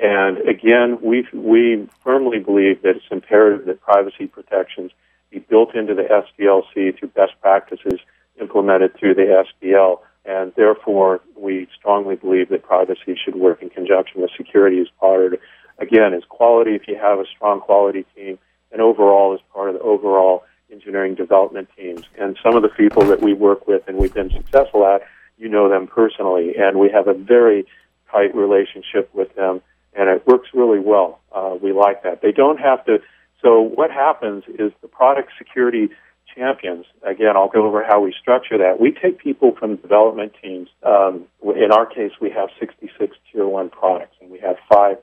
And 0.00 0.38
again, 0.48 1.00
we, 1.02 1.28
we 1.34 1.86
firmly 2.02 2.38
believe 2.38 2.80
that 2.80 2.96
it's 2.96 3.04
imperative 3.10 3.66
that 3.66 3.82
privacy 3.82 4.26
protections 4.26 4.90
be 5.30 5.40
built 5.40 5.74
into 5.74 5.94
the 5.94 6.04
SDLC 6.04 6.98
through 6.98 7.08
best 7.08 7.32
practices 7.42 8.00
implemented 8.40 8.96
through 8.98 9.14
the 9.14 9.44
SDL. 9.62 9.98
And 10.24 10.54
therefore, 10.56 11.20
we 11.36 11.68
strongly 11.78 12.16
believe 12.16 12.48
that 12.48 12.62
privacy 12.62 13.18
should 13.22 13.36
work 13.36 13.60
in 13.60 13.68
conjunction 13.68 14.22
with 14.22 14.30
security 14.34 14.80
as 14.80 14.88
part 14.98 15.34
of, 15.34 15.40
again, 15.78 16.14
as 16.14 16.22
quality 16.30 16.74
if 16.74 16.88
you 16.88 16.96
have 16.96 17.18
a 17.18 17.26
strong 17.26 17.60
quality 17.60 18.06
team, 18.16 18.38
and 18.72 18.80
overall 18.80 19.34
as 19.34 19.40
part 19.52 19.68
of 19.68 19.74
the 19.74 19.82
overall 19.82 20.44
engineering 20.78 21.14
development 21.16 21.68
teams. 21.76 22.02
And 22.18 22.38
some 22.42 22.54
of 22.54 22.62
the 22.62 22.68
people 22.68 23.04
that 23.06 23.20
we 23.20 23.34
work 23.34 23.66
with 23.66 23.82
and 23.88 23.98
we've 23.98 24.14
been 24.14 24.30
successful 24.30 24.86
at, 24.86 25.02
you 25.36 25.48
know 25.48 25.68
them 25.68 25.86
personally, 25.86 26.54
and 26.56 26.78
we 26.78 26.90
have 26.90 27.08
a 27.08 27.14
very 27.14 27.66
tight 28.10 28.34
relationship 28.34 29.10
with 29.12 29.34
them, 29.34 29.60
and 29.94 30.08
it 30.08 30.26
works 30.26 30.48
really 30.54 30.80
well. 30.80 31.20
Uh, 31.32 31.56
we 31.60 31.72
like 31.72 32.02
that. 32.02 32.22
They 32.22 32.32
don't 32.32 32.58
have 32.58 32.84
to. 32.86 32.98
So 33.42 33.60
what 33.60 33.90
happens 33.90 34.44
is 34.48 34.72
the 34.82 34.88
product 34.88 35.30
security 35.38 35.90
champions. 36.34 36.86
Again, 37.02 37.36
I'll 37.36 37.48
go 37.48 37.66
over 37.66 37.84
how 37.84 38.00
we 38.00 38.12
structure 38.20 38.58
that. 38.58 38.80
We 38.80 38.90
take 38.90 39.18
people 39.18 39.54
from 39.58 39.76
development 39.76 40.32
teams. 40.42 40.68
Um, 40.82 41.26
in 41.42 41.70
our 41.70 41.86
case, 41.86 42.12
we 42.20 42.30
have 42.30 42.48
66 42.58 43.16
tier 43.30 43.46
one 43.46 43.70
products, 43.70 44.16
and 44.20 44.30
we 44.30 44.40
have 44.40 44.56
five 44.72 44.96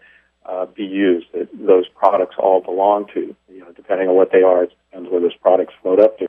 uh, 0.47 0.65
used 0.75 1.27
that 1.33 1.49
those 1.53 1.87
products 1.89 2.35
all 2.37 2.61
belong 2.61 3.07
to. 3.13 3.35
You 3.49 3.59
know, 3.59 3.71
depending 3.75 4.09
on 4.09 4.15
what 4.15 4.31
they 4.31 4.43
are, 4.43 4.63
it 4.63 4.73
depends 4.91 5.09
where 5.09 5.21
those 5.21 5.35
products 5.35 5.73
float 5.81 5.99
up 5.99 6.17
to. 6.19 6.27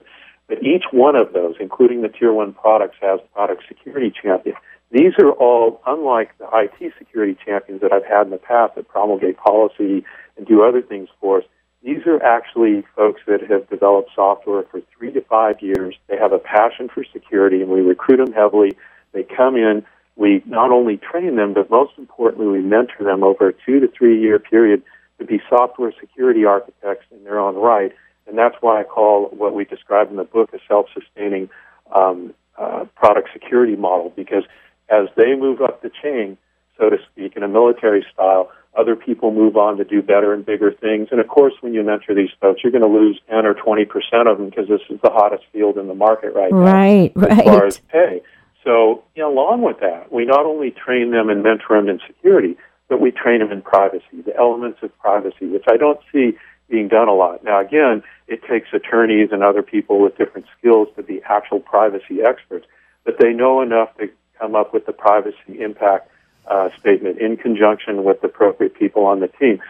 But 0.48 0.62
each 0.62 0.85
one 0.92 1.16
of 1.16 1.33
those, 1.33 1.57
including 1.59 2.02
the 2.02 2.09
tier 2.09 2.33
one 2.33 2.52
products, 2.52 2.96
has 3.00 3.20
product 3.35 3.64
security 3.68 4.12
champion. 4.22 4.57
These 4.92 5.14
are 5.18 5.33
all 5.33 5.81
unlike 5.87 6.31
the 6.38 6.46
IT 6.52 6.92
security 6.98 7.37
champions 7.44 7.81
that 7.81 7.92
I've 7.92 8.05
had 8.05 8.26
in 8.26 8.31
the 8.31 8.38
past 8.38 8.76
that 8.76 8.87
promulgate 8.88 9.37
policy 9.37 10.05
and 10.37 10.46
do 10.46 10.62
other 10.62 10.81
things 10.81 11.09
for 11.20 11.38
us. 11.38 11.44
These 11.83 12.07
are 12.07 12.22
actually 12.22 12.85
folks 12.94 13.20
that 13.26 13.40
have 13.50 13.68
developed 13.68 14.11
software 14.14 14.64
for 14.70 14.81
three 14.96 15.12
to 15.12 15.20
five 15.22 15.61
years. 15.61 15.96
They 16.09 16.16
have 16.16 16.33
a 16.33 16.38
passion 16.38 16.88
for 16.92 17.05
security, 17.12 17.62
and 17.62 17.70
we 17.70 17.81
recruit 17.81 18.18
them 18.18 18.33
heavily. 18.33 18.76
They 19.12 19.24
come 19.24 19.57
in. 19.57 19.85
We 20.16 20.42
not 20.46 20.70
only 20.70 20.96
train 20.96 21.37
them, 21.37 21.55
but 21.55 21.70
most 21.70 21.92
importantly, 21.98 22.46
we 22.46 22.61
mentor 22.61 23.05
them 23.05 23.22
over 23.22 23.48
a 23.48 23.52
two 23.52 23.81
to 23.81 23.88
three 23.88 24.20
year 24.20 24.38
period 24.38 24.83
to 25.18 25.24
be 25.24 25.40
software 25.48 25.92
security 26.00 26.44
architects 26.44 27.07
in 27.11 27.24
their 27.24 27.38
own 27.38 27.57
right. 27.57 27.92
And 28.26 28.37
that's 28.37 28.57
why 28.61 28.81
I 28.81 28.85
call 28.85 29.29
what 29.29 29.55
we 29.55 29.64
describe 29.64 30.11
in 30.11 30.16
the 30.16 30.24
book 30.24 30.52
a 30.52 30.59
self 30.66 30.87
sustaining 30.92 31.48
um, 31.94 32.35
uh, 32.59 32.87
product 32.96 33.29
security 33.33 33.76
model, 33.76 34.12
because 34.16 34.44
as 34.88 35.09
they 35.16 35.35
move 35.37 35.61
up 35.61 35.83
the 35.83 35.90
chain, 36.02 36.38
so 36.79 36.90
to 36.90 36.96
speak, 37.11 37.37
in 37.37 37.42
a 37.42 37.48
military 37.48 38.05
style, 38.12 38.50
other 38.76 38.94
people 38.94 39.33
move 39.33 39.57
on 39.57 39.79
to 39.79 39.85
do 39.85 40.02
better 40.02 40.35
and 40.35 40.44
bigger 40.44 40.70
things. 40.70 41.09
And 41.11 41.20
of 41.20 41.29
course, 41.29 41.55
when 41.61 41.72
you 41.72 41.83
mentor 41.83 42.14
these 42.14 42.31
folks, 42.40 42.62
you're 42.62 42.72
going 42.72 42.83
to 42.83 42.88
lose 42.88 43.18
10 43.31 43.46
or 43.46 43.55
20% 43.55 43.87
of 44.31 44.38
them 44.38 44.50
because 44.50 44.68
this 44.68 44.83
is 44.90 45.00
the 45.02 45.11
hottest 45.11 45.44
field 45.52 45.79
in 45.79 45.88
the 45.88 45.94
market 45.94 46.35
right 46.35 46.52
now. 46.52 46.59
Right, 46.59 47.12
right. 47.14 47.38
As 47.38 47.44
far 47.44 47.66
as 47.66 47.79
pay. 47.79 48.22
So, 48.66 49.05
you 49.14 49.22
know, 49.22 49.33
along 49.33 49.62
with 49.62 49.79
that, 49.79 50.12
we 50.12 50.24
not 50.24 50.44
only 50.44 50.72
train 50.72 51.12
them 51.12 51.31
and 51.31 51.40
mentor 51.40 51.76
them 51.76 51.88
in 51.88 52.00
security, 52.05 52.57
but 52.88 53.00
we 53.00 53.12
train 53.12 53.38
them 53.38 53.52
in 53.52 53.62
privacy, 53.62 54.22
the 54.24 54.37
elements 54.37 54.81
of 54.83 54.96
privacy, 54.98 55.46
which 55.46 55.64
I 55.70 55.76
don't 55.76 56.00
see 56.12 56.37
being 56.68 56.88
done 56.88 57.07
a 57.07 57.14
lot. 57.14 57.44
Now, 57.44 57.61
again, 57.61 58.02
it 58.26 58.40
takes 58.42 58.68
attorneys 58.72 59.29
and 59.31 59.44
other 59.44 59.62
people 59.62 60.00
with 60.00 60.18
different 60.18 60.48
skills 60.59 60.88
to 60.96 61.05
be 61.05 61.22
actual 61.29 61.61
privacy 61.61 62.22
experts, 62.26 62.66
but 63.05 63.14
they 63.20 63.33
know 63.33 63.62
enough 63.62 63.96
to 63.98 64.09
come 64.40 64.57
up 64.57 64.74
with 64.74 64.85
the 64.85 64.92
privacy 64.92 65.61
impact 65.61 66.11
uh, 66.48 66.70
statement 66.81 67.20
in 67.20 67.37
conjunction 67.37 68.02
with 68.02 68.20
the 68.20 68.26
appropriate 68.26 68.74
people 68.74 69.05
on 69.05 69.20
the 69.20 69.29
team. 69.29 69.61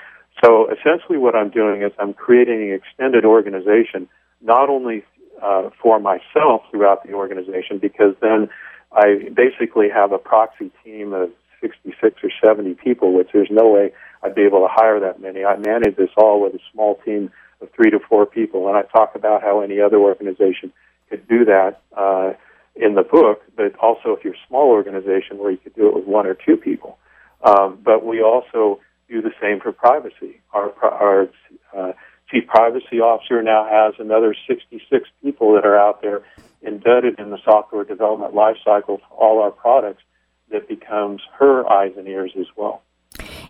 So 0.43 0.71
essentially, 0.71 1.19
what 1.19 1.37
I'm 1.37 1.51
doing 1.51 1.83
is 1.83 1.93
I'm 1.99 2.15
creating 2.15 2.71
an 2.71 2.75
extended 2.75 3.27
organization, 3.27 4.09
not 4.41 4.71
only 4.71 5.05
uh, 5.43 5.69
for 5.83 6.01
myself 6.01 6.63
throughout 6.71 7.07
the 7.07 7.13
organization, 7.13 7.79
because 7.79 8.15
then 8.23 8.49
I 8.93 9.29
basically 9.35 9.89
have 9.89 10.13
a 10.13 10.19
proxy 10.19 10.71
team 10.85 11.13
of 11.13 11.31
66 11.61 12.17
or 12.23 12.31
70 12.41 12.75
people, 12.75 13.13
which 13.13 13.29
there's 13.33 13.51
no 13.51 13.69
way 13.69 13.93
I'd 14.23 14.35
be 14.35 14.43
able 14.43 14.61
to 14.61 14.69
hire 14.71 15.01
that 15.01 15.21
many. 15.21 15.45
I 15.45 15.57
manage 15.57 15.97
this 15.97 16.11
all 16.17 16.43
with 16.43 16.55
a 16.55 16.61
small 16.73 17.01
team 17.05 17.31
of 17.61 17.69
three 17.75 17.91
to 17.91 17.99
four 17.99 18.27
people, 18.27 18.69
and 18.69 18.77
I 18.77 18.83
talk 18.83 19.15
about 19.15 19.43
how 19.43 19.61
any 19.61 19.81
other 19.81 19.99
organization 19.99 20.73
could 21.09 21.27
do 21.29 21.45
that. 21.47 21.81
Uh, 21.97 22.33
in 22.77 22.95
the 22.95 23.03
book, 23.03 23.43
but 23.57 23.75
also 23.77 24.11
if 24.13 24.23
you're 24.23 24.35
a 24.35 24.49
small 24.49 24.69
organization 24.69 25.39
where 25.39 25.51
you 25.51 25.57
could 25.57 25.75
do 25.75 25.89
it 25.89 25.95
with 25.95 26.05
one 26.05 26.27
or 26.27 26.35
two 26.35 26.57
people. 26.57 26.99
Um, 27.43 27.79
but 27.83 28.05
we 28.05 28.23
also 28.23 28.81
do 29.09 29.23
the 29.23 29.33
same 29.41 29.61
for 29.61 29.73
privacy. 29.73 30.41
Our, 30.53 30.73
our 30.83 31.29
uh, 31.77 31.93
chief 32.31 32.47
privacy 32.47 33.01
officer 33.01 33.43
now 33.43 33.67
has 33.71 33.95
another 33.99 34.35
66 34.47 35.09
people 35.23 35.55
that 35.55 35.65
are 35.65 35.79
out 35.79 36.03
there 36.03 36.23
embedded 36.63 37.19
in 37.19 37.31
the 37.31 37.39
software 37.45 37.85
development 37.85 38.35
lifecycle 38.35 39.01
for 39.01 39.17
all 39.17 39.41
our 39.41 39.51
products 39.51 40.03
that 40.51 40.69
becomes 40.69 41.21
her 41.39 41.69
eyes 41.71 41.93
and 41.97 42.07
ears 42.07 42.33
as 42.39 42.47
well. 42.57 42.83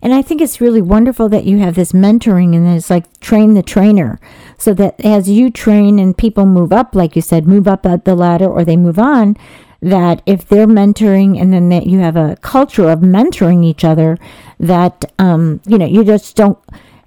And 0.03 0.14
I 0.14 0.23
think 0.23 0.40
it's 0.40 0.61
really 0.61 0.83
wonderful 0.83 1.29
that 1.31 1.45
you 1.45 1.59
have 1.59 1.75
this 1.75 1.92
mentoring 1.92 2.55
and 2.55 2.66
it's 2.69 2.90
like 2.90 3.19
train 3.21 3.55
the 3.55 3.62
trainer 3.62 4.21
so 4.59 4.75
that 4.75 5.05
as 5.05 5.29
you 5.29 5.51
train 5.51 5.99
and 5.99 6.16
people 6.16 6.47
move 6.47 6.73
up, 6.73 6.95
like 6.95 7.16
you 7.16 7.23
said, 7.23 7.47
move 7.47 7.66
up 7.66 7.83
the 7.83 8.14
ladder 8.14 8.47
or 8.47 8.64
they 8.64 8.77
move 8.77 8.99
on, 8.99 9.37
that 9.81 10.23
if 10.27 10.49
they're 10.49 10.66
mentoring 10.66 11.40
and 11.40 11.53
then 11.53 11.69
that 11.69 11.87
you 11.87 11.99
have 11.99 12.16
a 12.16 12.37
culture 12.40 12.88
of 12.88 13.01
mentoring 13.01 13.64
each 13.64 13.85
other, 13.85 14.19
that, 14.59 15.05
um, 15.19 15.61
you 15.66 15.79
know, 15.79 15.87
you 15.87 16.05
just 16.05 16.37
don't 16.37 16.59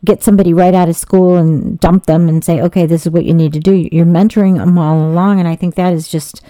get 0.06 0.24
somebody 0.24 0.54
right 0.54 0.74
out 0.74 0.90
of 0.90 0.96
school 0.96 1.36
and 1.36 1.80
dump 1.80 2.06
them 2.06 2.30
and 2.30 2.44
say, 2.44 2.62
okay, 2.62 2.86
this 2.86 3.06
is 3.06 3.12
what 3.12 3.26
you 3.26 3.34
need 3.34 3.54
to 3.54 3.60
do. 3.60 3.88
You're 3.92 4.06
mentoring 4.06 4.58
them 4.58 4.78
all 4.78 5.10
along. 5.10 5.40
And 5.40 5.48
I 5.48 5.56
think 5.56 5.76
that 5.76 5.94
is 5.94 6.08
just 6.08 6.42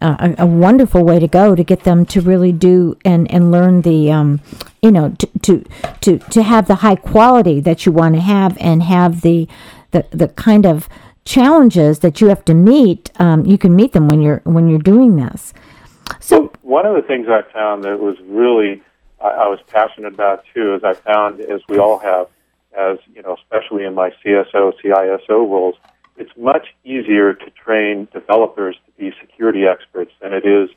a, 0.00 0.34
a, 0.38 0.46
wonderful 0.46 1.04
way 1.04 1.18
to 1.18 1.28
go 1.28 1.54
to 1.54 1.62
get 1.62 1.84
them 1.84 2.06
to 2.06 2.20
really 2.20 2.52
do 2.52 2.96
and, 3.04 3.30
and 3.30 3.52
learn 3.52 3.82
the 3.82 4.10
um, 4.10 4.40
you 4.82 4.90
know 4.90 5.10
to, 5.18 5.26
to 5.42 5.64
to 6.00 6.18
to 6.18 6.42
have 6.42 6.66
the 6.68 6.76
high 6.76 6.96
quality 6.96 7.60
that 7.60 7.84
you 7.84 7.92
want 7.92 8.14
to 8.14 8.20
have 8.20 8.56
and 8.58 8.82
have 8.82 9.20
the 9.20 9.46
the 9.90 10.06
the 10.10 10.28
kind 10.28 10.64
of 10.64 10.88
challenges 11.24 11.98
that 11.98 12.20
you 12.20 12.28
have 12.28 12.44
to 12.46 12.54
meet 12.54 13.10
um, 13.20 13.44
you 13.44 13.58
can 13.58 13.76
meet 13.76 13.92
them 13.92 14.08
when 14.08 14.22
you're 14.22 14.40
when 14.44 14.68
you're 14.68 14.78
doing 14.78 15.16
this 15.16 15.52
so 16.18 16.50
one 16.62 16.86
of 16.86 16.94
the 16.94 17.02
things 17.02 17.26
i 17.28 17.42
found 17.52 17.84
that 17.84 18.00
was 18.00 18.16
really 18.24 18.82
I, 19.20 19.28
I 19.28 19.48
was 19.48 19.58
passionate 19.66 20.14
about 20.14 20.44
too 20.54 20.74
is 20.74 20.82
i 20.82 20.94
found 20.94 21.40
as 21.40 21.60
we 21.68 21.78
all 21.78 21.98
have 21.98 22.28
as 22.78 22.98
you 23.14 23.22
know 23.22 23.36
especially 23.42 23.84
in 23.84 23.94
my 23.94 24.10
cso 24.24 24.72
ciso 24.82 25.28
roles 25.28 25.76
it's 26.16 26.30
much 26.36 26.68
easier 26.84 27.32
to 27.32 27.50
train 27.50 28.06
developers 28.12 28.76
to 28.86 28.92
be 28.98 29.12
security 29.20 29.64
experts 29.66 30.12
than 30.20 30.32
it 30.32 30.44
is 30.44 30.68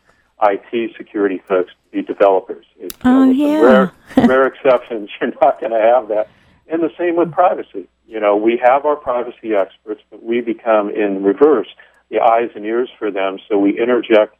IT 0.42 0.96
security 0.98 1.42
folks 1.48 1.72
to 1.72 1.92
be 1.92 2.02
developers. 2.02 2.66
It's, 2.78 2.96
oh, 3.04 3.30
you 3.30 3.48
know, 3.48 3.52
yeah. 3.52 3.62
rare, 3.62 3.94
rare 4.28 4.48
exceptions, 4.48 5.10
you're 5.22 5.32
not 5.42 5.60
going 5.60 5.72
to 5.72 5.80
have 5.80 6.08
that. 6.10 6.30
And 6.68 6.82
the 6.82 6.92
same 6.98 7.16
with 7.16 7.32
privacy. 7.32 7.88
You 8.08 8.20
know, 8.20 8.36
we 8.36 8.60
have 8.64 8.86
our 8.86 8.96
privacy 8.96 9.54
experts, 9.54 10.02
but 10.10 10.24
we 10.24 10.42
become 10.42 10.90
in 10.90 11.24
reverse 11.24 11.68
the 12.10 12.20
eyes 12.20 12.50
and 12.56 12.66
ears 12.66 12.90
for 12.98 13.12
them. 13.12 13.38
So 13.50 13.58
we 13.58 13.80
interject 13.80 14.36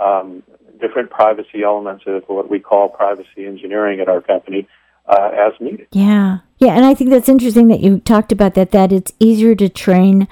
um, 0.00 0.42
different 0.80 1.10
privacy 1.10 1.62
elements 1.64 2.04
of 2.06 2.24
what 2.26 2.50
we 2.50 2.60
call 2.60 2.88
privacy 2.88 3.46
engineering 3.46 4.00
at 4.00 4.08
our 4.08 4.20
company 4.20 4.68
uh, 5.06 5.30
as 5.34 5.52
needed. 5.60 5.88
Yeah, 5.92 6.38
Yeah, 6.58 6.74
and 6.74 6.84
I 6.84 6.94
think 6.94 7.10
that's 7.10 7.28
interesting 7.28 7.68
that 7.68 7.80
you 7.80 8.00
talked 8.00 8.32
about 8.32 8.54
that. 8.54 8.72
That 8.72 8.92
it's 8.92 9.12
easier 9.18 9.54
to 9.54 9.68
train 9.68 10.28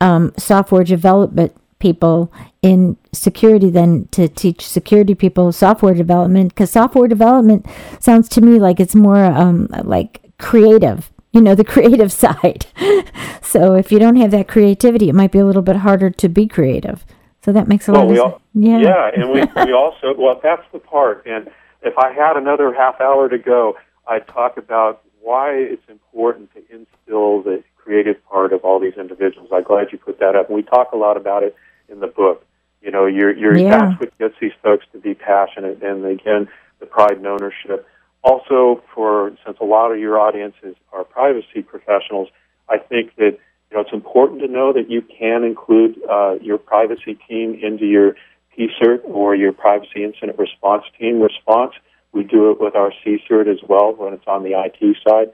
um, 0.00 0.32
software 0.36 0.84
development 0.84 1.54
people 1.78 2.32
in 2.60 2.96
security 3.12 3.70
than 3.70 4.08
to 4.08 4.28
teach 4.28 4.66
security 4.66 5.14
people 5.14 5.52
software 5.52 5.94
development 5.94 6.52
because 6.52 6.72
software 6.72 7.06
development 7.06 7.64
sounds 8.00 8.28
to 8.28 8.40
me 8.40 8.58
like 8.58 8.80
it's 8.80 8.96
more 8.96 9.24
um, 9.24 9.68
like 9.84 10.20
creative 10.38 11.12
you 11.30 11.40
know 11.40 11.54
the 11.54 11.62
creative 11.74 12.10
side 12.10 12.66
so 13.42 13.74
if 13.74 13.92
you 13.92 14.00
don't 14.00 14.16
have 14.16 14.32
that 14.32 14.48
creativity 14.48 15.08
it 15.08 15.14
might 15.14 15.30
be 15.30 15.38
a 15.38 15.44
little 15.44 15.62
bit 15.62 15.76
harder 15.76 16.10
to 16.10 16.28
be 16.28 16.48
creative 16.48 17.06
so 17.42 17.52
that 17.52 17.68
makes 17.68 17.86
a 17.86 17.92
well, 17.92 18.00
lot 18.00 18.10
we 18.10 18.18
of 18.18 18.32
sense 18.32 18.42
yeah 18.54 18.78
yeah, 18.78 19.10
and 19.14 19.30
we 19.30 19.40
we 19.64 19.72
also 19.72 20.14
well 20.16 20.40
that's 20.42 20.64
the 20.72 20.78
part. 20.78 21.26
And 21.26 21.48
if 21.82 21.96
I 21.98 22.12
had 22.12 22.36
another 22.36 22.72
half 22.74 23.00
hour 23.00 23.28
to 23.28 23.38
go, 23.38 23.76
I'd 24.06 24.26
talk 24.28 24.56
about 24.56 25.02
why 25.28 25.52
it's 25.52 25.88
important 25.90 26.48
to 26.54 26.60
instill 26.74 27.42
the 27.42 27.62
creative 27.76 28.16
part 28.32 28.54
of 28.54 28.60
all 28.64 28.80
these 28.80 28.96
individuals. 28.96 29.50
I'm 29.52 29.62
glad 29.62 29.88
you 29.92 29.98
put 29.98 30.18
that 30.20 30.34
up. 30.34 30.48
And 30.48 30.56
we 30.56 30.62
talk 30.62 30.92
a 30.92 30.96
lot 30.96 31.16
about 31.18 31.42
it 31.42 31.54
in 31.92 32.00
the 32.00 32.06
book. 32.06 32.46
You 32.80 32.90
know, 32.90 33.04
you're, 33.04 33.34
you're 33.36 33.58
Yeah. 33.58 33.70
that's 33.78 34.00
what 34.00 34.18
gets 34.18 34.36
these 34.40 34.56
folks 34.62 34.86
to 34.92 34.98
be 34.98 35.12
passionate, 35.14 35.82
and 35.82 36.04
again, 36.06 36.48
the 36.80 36.86
pride 36.86 37.16
and 37.20 37.26
ownership. 37.26 37.86
Also, 38.22 38.82
for 38.94 39.32
since 39.44 39.58
a 39.60 39.64
lot 39.64 39.92
of 39.92 39.98
your 39.98 40.18
audiences 40.18 40.74
are 40.94 41.04
privacy 41.04 41.60
professionals, 41.62 42.28
I 42.68 42.78
think 42.78 43.14
that 43.16 43.32
you 43.68 43.72
know 43.74 43.80
it's 43.84 43.92
important 43.92 44.40
to 44.40 44.48
know 44.48 44.72
that 44.72 44.88
you 44.94 45.02
can 45.02 45.44
include 45.44 45.92
uh, 46.08 46.34
your 46.40 46.58
privacy 46.58 47.18
team 47.28 47.58
into 47.62 47.84
your 47.84 48.14
PSIRT 48.56 49.00
or 49.04 49.34
your 49.34 49.52
privacy 49.52 50.00
incident 50.04 50.38
response 50.38 50.84
team 50.98 51.20
response. 51.20 51.74
We 52.12 52.24
do 52.24 52.50
it 52.50 52.60
with 52.60 52.74
our 52.74 52.92
CSIRT 53.04 53.48
as 53.48 53.60
well 53.68 53.94
when 53.94 54.14
it's 54.14 54.26
on 54.26 54.42
the 54.42 54.52
IT 54.52 54.96
side. 55.06 55.30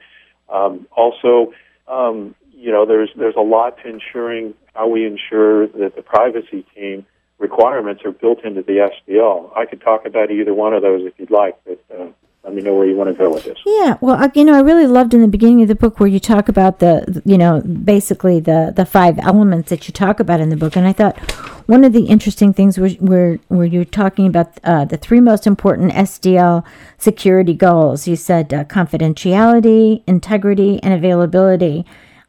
Um, 0.49 0.87
also, 0.95 1.53
um, 1.87 2.35
you 2.51 2.71
know, 2.71 2.85
there's 2.85 3.09
there's 3.15 3.35
a 3.35 3.41
lot 3.41 3.77
to 3.83 3.89
ensuring 3.89 4.53
how 4.73 4.87
we 4.87 5.05
ensure 5.05 5.67
that 5.67 5.95
the 5.95 6.01
privacy 6.01 6.65
team 6.75 7.05
requirements 7.37 8.03
are 8.05 8.11
built 8.11 8.43
into 8.43 8.61
the 8.61 8.89
SDL. 9.09 9.55
I 9.55 9.65
could 9.65 9.81
talk 9.81 10.05
about 10.05 10.31
either 10.31 10.53
one 10.53 10.73
of 10.73 10.81
those 10.81 11.01
if 11.05 11.13
you'd 11.17 11.31
like, 11.31 11.57
but 11.65 11.83
uh, 11.93 12.07
let 12.45 12.53
me 12.53 12.61
know 12.61 12.75
where 12.75 12.85
you 12.87 12.95
want 12.95 13.09
to 13.09 13.15
go 13.15 13.29
with 13.33 13.43
this. 13.43 13.57
Yeah, 13.65 13.97
well, 14.01 14.15
I- 14.15 14.31
you 14.35 14.43
know, 14.43 14.53
I 14.53 14.61
really 14.61 14.85
loved 14.85 15.13
in 15.15 15.21
the 15.21 15.27
beginning 15.27 15.63
of 15.63 15.67
the 15.67 15.73
book 15.75 15.99
where 15.99 16.07
you 16.07 16.19
talk 16.19 16.47
about 16.47 16.77
the, 16.79 17.21
you 17.25 17.37
know, 17.37 17.59
basically 17.61 18.39
the 18.39 18.71
the 18.75 18.85
five 18.85 19.17
elements 19.19 19.69
that 19.71 19.87
you 19.87 19.91
talk 19.91 20.19
about 20.19 20.39
in 20.39 20.49
the 20.49 20.55
book, 20.55 20.75
and 20.77 20.85
I 20.87 20.93
thought 20.93 21.19
one 21.67 21.83
of 21.83 21.91
the 21.91 22.05
interesting 22.05 22.53
things 22.53 22.77
was 22.77 22.93
where 22.99 23.39
where 23.47 23.65
you're 23.65 23.83
talking 23.83 24.27
about 24.27 24.59
uh, 24.63 24.85
the 24.85 24.97
three 24.97 25.19
most 25.19 25.47
important 25.47 25.91
SDL 25.93 26.63
security 26.99 27.55
goals. 27.55 28.07
You 28.07 28.15
said 28.15 28.53
uh, 28.53 28.63
confidentiality, 28.65 30.03
integrity, 30.05 30.79
and 30.83 30.93
availability, 30.93 31.83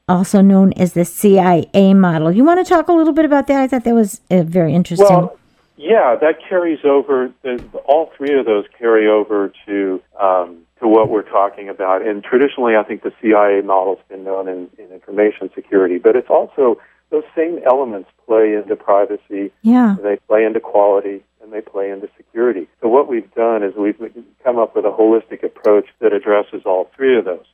also 0.09 0.41
known 0.41 0.73
as 0.75 0.95
the 0.95 1.05
CIA 1.05 1.93
model. 1.95 2.33
You 2.33 2.45
want 2.45 2.65
to 2.65 2.69
talk 2.75 2.89
a 2.89 2.93
little 2.93 3.13
bit 3.13 3.25
about 3.27 3.47
that? 3.49 3.61
I 3.61 3.67
thought 3.69 3.85
that 3.85 3.95
was 3.95 4.21
uh, 4.31 4.43
very 4.45 4.73
interesting. 4.75 5.09
Well, 5.09 5.39
yeah, 5.77 6.17
that 6.21 6.37
carries 6.49 6.81
over. 6.85 7.33
All 7.85 8.11
three 8.17 8.39
of 8.39 8.47
those 8.47 8.65
carry 8.79 9.09
over 9.09 9.53
to 9.67 10.03
um, 10.21 10.62
to 10.81 10.89
what 10.89 11.09
we're 11.09 11.29
talking 11.29 11.69
about. 11.69 12.07
And 12.07 12.23
traditionally, 12.23 12.77
I 12.77 12.83
think 12.83 13.03
the 13.03 13.12
CIA 13.21 13.62
model's 13.62 13.99
been 14.09 14.25
known 14.25 14.49
in, 14.49 14.71
in 14.79 14.93
information 14.93 15.51
security, 15.55 15.99
but 15.99 16.17
it's 16.17 16.29
also 16.29 16.79
those 17.11 17.25
same 17.35 17.61
elements 17.65 18.11
play 18.27 18.55
into 18.55 18.77
privacy. 18.77 19.53
yeah, 19.62 19.97
They 20.03 20.17
play 20.29 20.45
into 20.45 20.61
quality 20.61 21.23
and 21.43 21.53
they 21.53 21.61
play 21.61 21.91
into 21.91 22.09
security. 22.17 22.69
So 22.83 22.89
what 22.89 23.09
we've 23.09 23.33
done 23.35 23.62
is 23.62 23.75
we've 23.77 23.99
come 24.43 24.59
up 24.59 24.75
with 24.75 24.85
a 24.85 24.91
holistic 24.91 25.45
approach 25.45 25.87
that 26.01 26.12
addresses 26.12 26.62
all 26.67 26.91
three 26.97 27.17
of 27.17 27.25
those. 27.25 27.47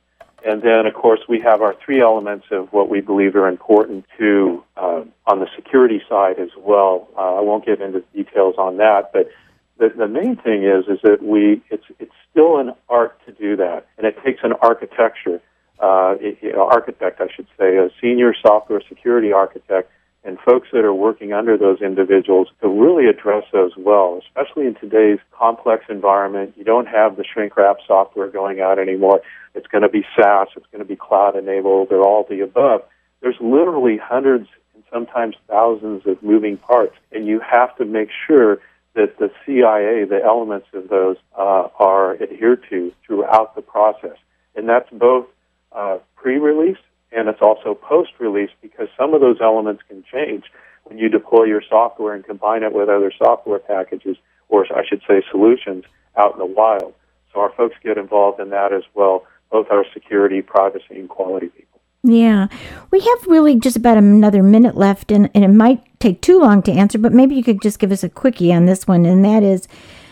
And 0.45 0.61
then, 0.61 0.85
of 0.85 0.93
course, 0.93 1.21
we 1.29 1.39
have 1.39 1.61
our 1.61 1.75
three 1.85 2.01
elements 2.01 2.47
of 2.51 2.71
what 2.73 2.89
we 2.89 2.99
believe 2.99 3.35
are 3.35 3.47
important 3.47 4.05
to 4.17 4.63
uh, 4.75 5.03
on 5.25 5.39
the 5.39 5.47
security 5.55 6.01
side 6.09 6.37
as 6.37 6.49
well. 6.57 7.07
Uh, 7.17 7.35
I 7.35 7.41
won't 7.41 7.65
get 7.65 7.81
into 7.81 8.01
details 8.13 8.55
on 8.57 8.77
that, 8.77 9.11
but 9.13 9.29
the, 9.77 9.89
the 9.97 10.07
main 10.07 10.35
thing 10.35 10.63
is 10.63 10.85
is 10.87 10.99
that 11.03 11.23
we 11.23 11.61
it's 11.69 11.85
it's 11.99 12.13
still 12.29 12.59
an 12.59 12.73
art 12.89 13.19
to 13.25 13.31
do 13.31 13.55
that, 13.55 13.87
and 13.97 14.05
it 14.05 14.17
takes 14.23 14.41
an 14.43 14.53
architecture, 14.61 15.41
uh, 15.79 16.15
you 16.19 16.51
know, 16.51 16.67
architect, 16.67 17.21
I 17.21 17.27
should 17.33 17.47
say, 17.57 17.77
a 17.77 17.89
senior 18.01 18.33
software 18.39 18.81
security 18.87 19.31
architect, 19.31 19.89
and 20.25 20.39
folks 20.39 20.69
that 20.71 20.85
are 20.85 20.93
working 20.93 21.33
under 21.33 21.57
those 21.57 21.81
individuals 21.81 22.47
to 22.61 22.67
really 22.67 23.07
address 23.07 23.43
those 23.51 23.71
well, 23.77 24.21
especially 24.25 24.65
in 24.65 24.75
today's 24.75 25.19
complex 25.31 25.85
environment. 25.89 26.53
You 26.55 26.63
don't 26.63 26.87
have 26.87 27.17
the 27.17 27.25
shrink 27.25 27.57
wrap 27.57 27.77
software 27.85 28.29
going 28.29 28.61
out 28.61 28.79
anymore. 28.79 29.21
It's 29.53 29.67
going 29.67 29.81
to 29.81 29.89
be 29.89 30.05
SaaS. 30.15 30.47
It's 30.55 30.65
going 30.71 30.83
to 30.83 30.87
be 30.87 30.95
cloud 30.95 31.35
enabled. 31.35 31.89
They're 31.89 32.01
all 32.01 32.25
the 32.29 32.41
above. 32.41 32.81
There's 33.21 33.35
literally 33.41 33.97
hundreds 33.97 34.47
and 34.73 34.83
sometimes 34.91 35.35
thousands 35.47 36.03
of 36.05 36.21
moving 36.23 36.57
parts, 36.57 36.95
and 37.11 37.27
you 37.27 37.39
have 37.39 37.75
to 37.77 37.85
make 37.85 38.09
sure 38.27 38.59
that 38.95 39.17
the 39.17 39.31
CIA, 39.45 40.05
the 40.05 40.21
elements 40.23 40.67
of 40.73 40.87
those, 40.87 41.17
uh, 41.37 41.67
are 41.79 42.21
adhered 42.21 42.63
to 42.69 42.91
throughout 43.05 43.55
the 43.55 43.61
process. 43.61 44.17
And 44.55 44.69
that's 44.69 44.89
both 44.91 45.25
uh, 45.71 45.97
pre-release 46.15 46.77
and 47.15 47.29
it's 47.29 47.41
also 47.41 47.73
post-release 47.73 48.51
because 48.61 48.87
some 48.97 49.13
of 49.13 49.21
those 49.21 49.37
elements 49.41 49.83
can 49.87 50.03
change 50.11 50.45
when 50.83 50.97
you 50.97 51.09
deploy 51.09 51.43
your 51.43 51.61
software 51.67 52.13
and 52.13 52.25
combine 52.25 52.63
it 52.63 52.73
with 52.73 52.89
other 52.89 53.11
software 53.17 53.59
packages, 53.59 54.17
or 54.49 54.65
I 54.75 54.85
should 54.85 55.01
say 55.07 55.23
solutions, 55.31 55.85
out 56.17 56.33
in 56.33 56.39
the 56.39 56.45
wild. 56.45 56.93
So 57.33 57.39
our 57.39 57.51
folks 57.55 57.75
get 57.83 57.97
involved 57.97 58.39
in 58.39 58.49
that 58.49 58.73
as 58.73 58.83
well, 58.93 59.25
both 59.51 59.67
our 59.71 59.85
security, 59.93 60.41
privacy, 60.41 60.99
and 60.99 61.09
quality 61.09 61.47
people. 61.47 61.79
Yeah, 62.03 62.47
we 62.91 62.99
have 62.99 63.27
really 63.27 63.57
just 63.57 63.77
about 63.77 63.97
another 63.97 64.43
minute 64.43 64.75
left, 64.75 65.09
and, 65.09 65.29
and 65.33 65.43
it 65.43 65.49
might 65.49 65.81
take 65.99 66.21
too 66.21 66.39
long 66.39 66.61
to 66.63 66.71
answer, 66.71 66.97
but 66.97 67.13
maybe 67.13 67.33
you 67.33 67.43
could 67.43 67.61
just 67.61 67.79
give 67.79 67.93
us 67.93 68.03
a 68.03 68.09
quickie 68.09 68.53
on 68.53 68.65
this 68.65 68.87
one, 68.87 69.05
and 69.05 69.23
that 69.23 69.41
is 69.41 69.69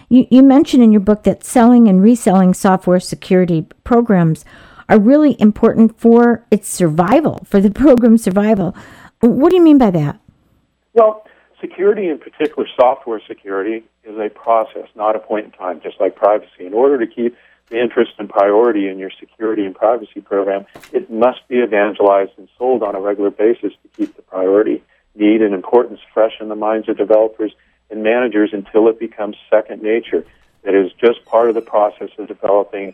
you, 0.07 0.25
you 0.29 0.41
mentioned 0.41 0.83
in 0.83 0.91
your 0.91 1.01
book 1.01 1.23
that 1.23 1.43
selling 1.43 1.87
and 1.87 2.01
reselling 2.01 2.53
software 2.53 2.99
security 2.99 3.67
programs 3.83 4.45
are 4.91 4.99
really 4.99 5.39
important 5.39 5.97
for 5.97 6.45
its 6.51 6.67
survival, 6.67 7.45
for 7.45 7.61
the 7.61 7.71
program's 7.83 8.23
survival. 8.23 8.75
What 9.21 9.49
do 9.49 9.55
you 9.55 9.63
mean 9.63 9.77
by 9.77 9.89
that? 9.91 10.19
Well, 10.93 11.25
security, 11.61 12.09
in 12.09 12.19
particular 12.19 12.67
software 12.75 13.21
security, 13.25 13.85
is 14.03 14.17
a 14.17 14.29
process, 14.29 14.87
not 14.95 15.15
a 15.15 15.19
point 15.19 15.45
in 15.45 15.51
time, 15.51 15.79
just 15.81 15.99
like 16.01 16.15
privacy. 16.15 16.65
In 16.65 16.73
order 16.73 17.03
to 17.03 17.07
keep 17.07 17.37
the 17.69 17.79
interest 17.79 18.11
and 18.17 18.29
priority 18.29 18.89
in 18.89 18.99
your 18.99 19.11
security 19.17 19.63
and 19.65 19.73
privacy 19.73 20.19
program, 20.19 20.65
it 20.91 21.09
must 21.09 21.47
be 21.47 21.59
evangelized 21.59 22.31
and 22.37 22.49
sold 22.57 22.83
on 22.83 22.93
a 22.93 22.99
regular 22.99 23.31
basis 23.31 23.71
to 23.83 23.87
keep 23.95 24.13
the 24.17 24.21
priority, 24.23 24.83
need, 25.15 25.41
and 25.41 25.53
importance 25.53 26.01
fresh 26.13 26.33
in 26.41 26.49
the 26.49 26.55
minds 26.55 26.89
of 26.89 26.97
developers 26.97 27.53
and 27.89 28.03
managers 28.03 28.49
until 28.51 28.89
it 28.89 28.99
becomes 28.99 29.37
second 29.49 29.81
nature. 29.81 30.25
That 30.63 30.75
is 30.75 30.91
just 30.99 31.23
part 31.23 31.47
of 31.47 31.55
the 31.55 31.61
process 31.61 32.09
of 32.17 32.27
developing 32.27 32.93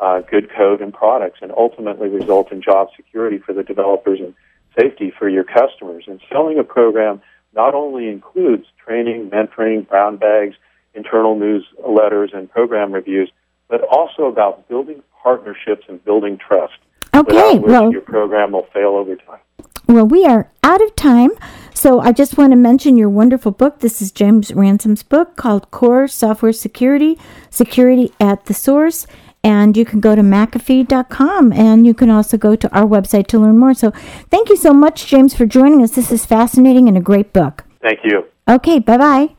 uh, 0.00 0.20
good 0.20 0.50
code 0.56 0.80
and 0.80 0.92
products 0.92 1.40
and 1.42 1.52
ultimately 1.56 2.08
result 2.08 2.52
in 2.52 2.62
job 2.62 2.88
security 2.96 3.38
for 3.38 3.52
the 3.52 3.62
developers 3.62 4.20
and 4.20 4.34
safety 4.78 5.12
for 5.18 5.28
your 5.28 5.44
customers. 5.44 6.04
And 6.06 6.20
selling 6.30 6.58
a 6.58 6.64
program 6.64 7.20
not 7.54 7.74
only 7.74 8.08
includes 8.08 8.66
training, 8.84 9.30
mentoring, 9.30 9.88
brown 9.88 10.16
bags, 10.16 10.54
internal 10.94 11.36
newsletters, 11.36 12.36
and 12.36 12.50
program 12.50 12.92
reviews, 12.92 13.30
but 13.68 13.82
also 13.82 14.24
about 14.24 14.68
building 14.68 15.02
partnerships 15.22 15.84
and 15.88 16.04
building 16.04 16.38
trust. 16.38 16.78
Okay, 17.14 17.58
well- 17.58 17.90
your 17.90 18.02
program 18.02 18.52
will 18.52 18.66
fail 18.72 18.90
over 18.90 19.16
time. 19.16 19.40
Well, 19.88 20.04
we 20.04 20.26
are 20.26 20.50
out 20.62 20.82
of 20.82 20.94
time, 20.96 21.30
so 21.72 21.98
I 21.98 22.12
just 22.12 22.36
want 22.36 22.52
to 22.52 22.56
mention 22.56 22.98
your 22.98 23.08
wonderful 23.08 23.52
book. 23.52 23.80
This 23.80 24.02
is 24.02 24.12
James 24.12 24.52
Ransom's 24.52 25.02
book 25.02 25.36
called 25.36 25.70
Core 25.70 26.06
Software 26.06 26.52
Security 26.52 27.18
Security 27.48 28.12
at 28.20 28.44
the 28.44 28.52
Source. 28.52 29.06
And 29.44 29.76
you 29.76 29.84
can 29.84 30.00
go 30.00 30.14
to 30.14 30.22
McAfee.com 30.22 31.52
and 31.52 31.86
you 31.86 31.94
can 31.94 32.10
also 32.10 32.36
go 32.36 32.56
to 32.56 32.70
our 32.76 32.86
website 32.86 33.28
to 33.28 33.38
learn 33.38 33.58
more. 33.58 33.72
So 33.72 33.92
thank 34.30 34.48
you 34.48 34.56
so 34.56 34.72
much, 34.72 35.06
James, 35.06 35.34
for 35.34 35.46
joining 35.46 35.82
us. 35.82 35.92
This 35.92 36.10
is 36.10 36.26
fascinating 36.26 36.88
and 36.88 36.96
a 36.96 37.00
great 37.00 37.32
book. 37.32 37.64
Thank 37.80 38.00
you. 38.04 38.24
Okay, 38.48 38.78
bye 38.78 38.98
bye. 38.98 39.34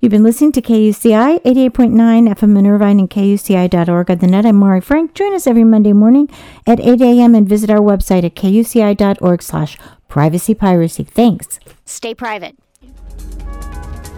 You've 0.00 0.10
been 0.10 0.22
listening 0.22 0.52
to 0.52 0.62
KUCI 0.62 1.42
88.9 1.42 2.34
FM 2.34 2.58
in 2.58 2.66
Irvine 2.66 3.00
and 3.00 3.10
KUCI.org 3.10 4.10
on 4.10 4.18
the 4.18 4.26
net. 4.26 4.46
I'm 4.46 4.56
Mari 4.56 4.80
Frank. 4.80 5.12
Join 5.12 5.34
us 5.34 5.46
every 5.46 5.64
Monday 5.64 5.92
morning 5.92 6.30
at 6.66 6.80
8 6.80 7.02
a.m. 7.02 7.34
and 7.34 7.46
visit 7.46 7.68
our 7.68 7.80
website 7.80 8.24
at 8.24 8.34
KUCI.org 8.34 9.42
slash 9.42 9.76
privacy 10.08 10.54
piracy. 10.54 11.04
Thanks. 11.04 11.60
Stay 11.84 12.14
private. 12.14 12.56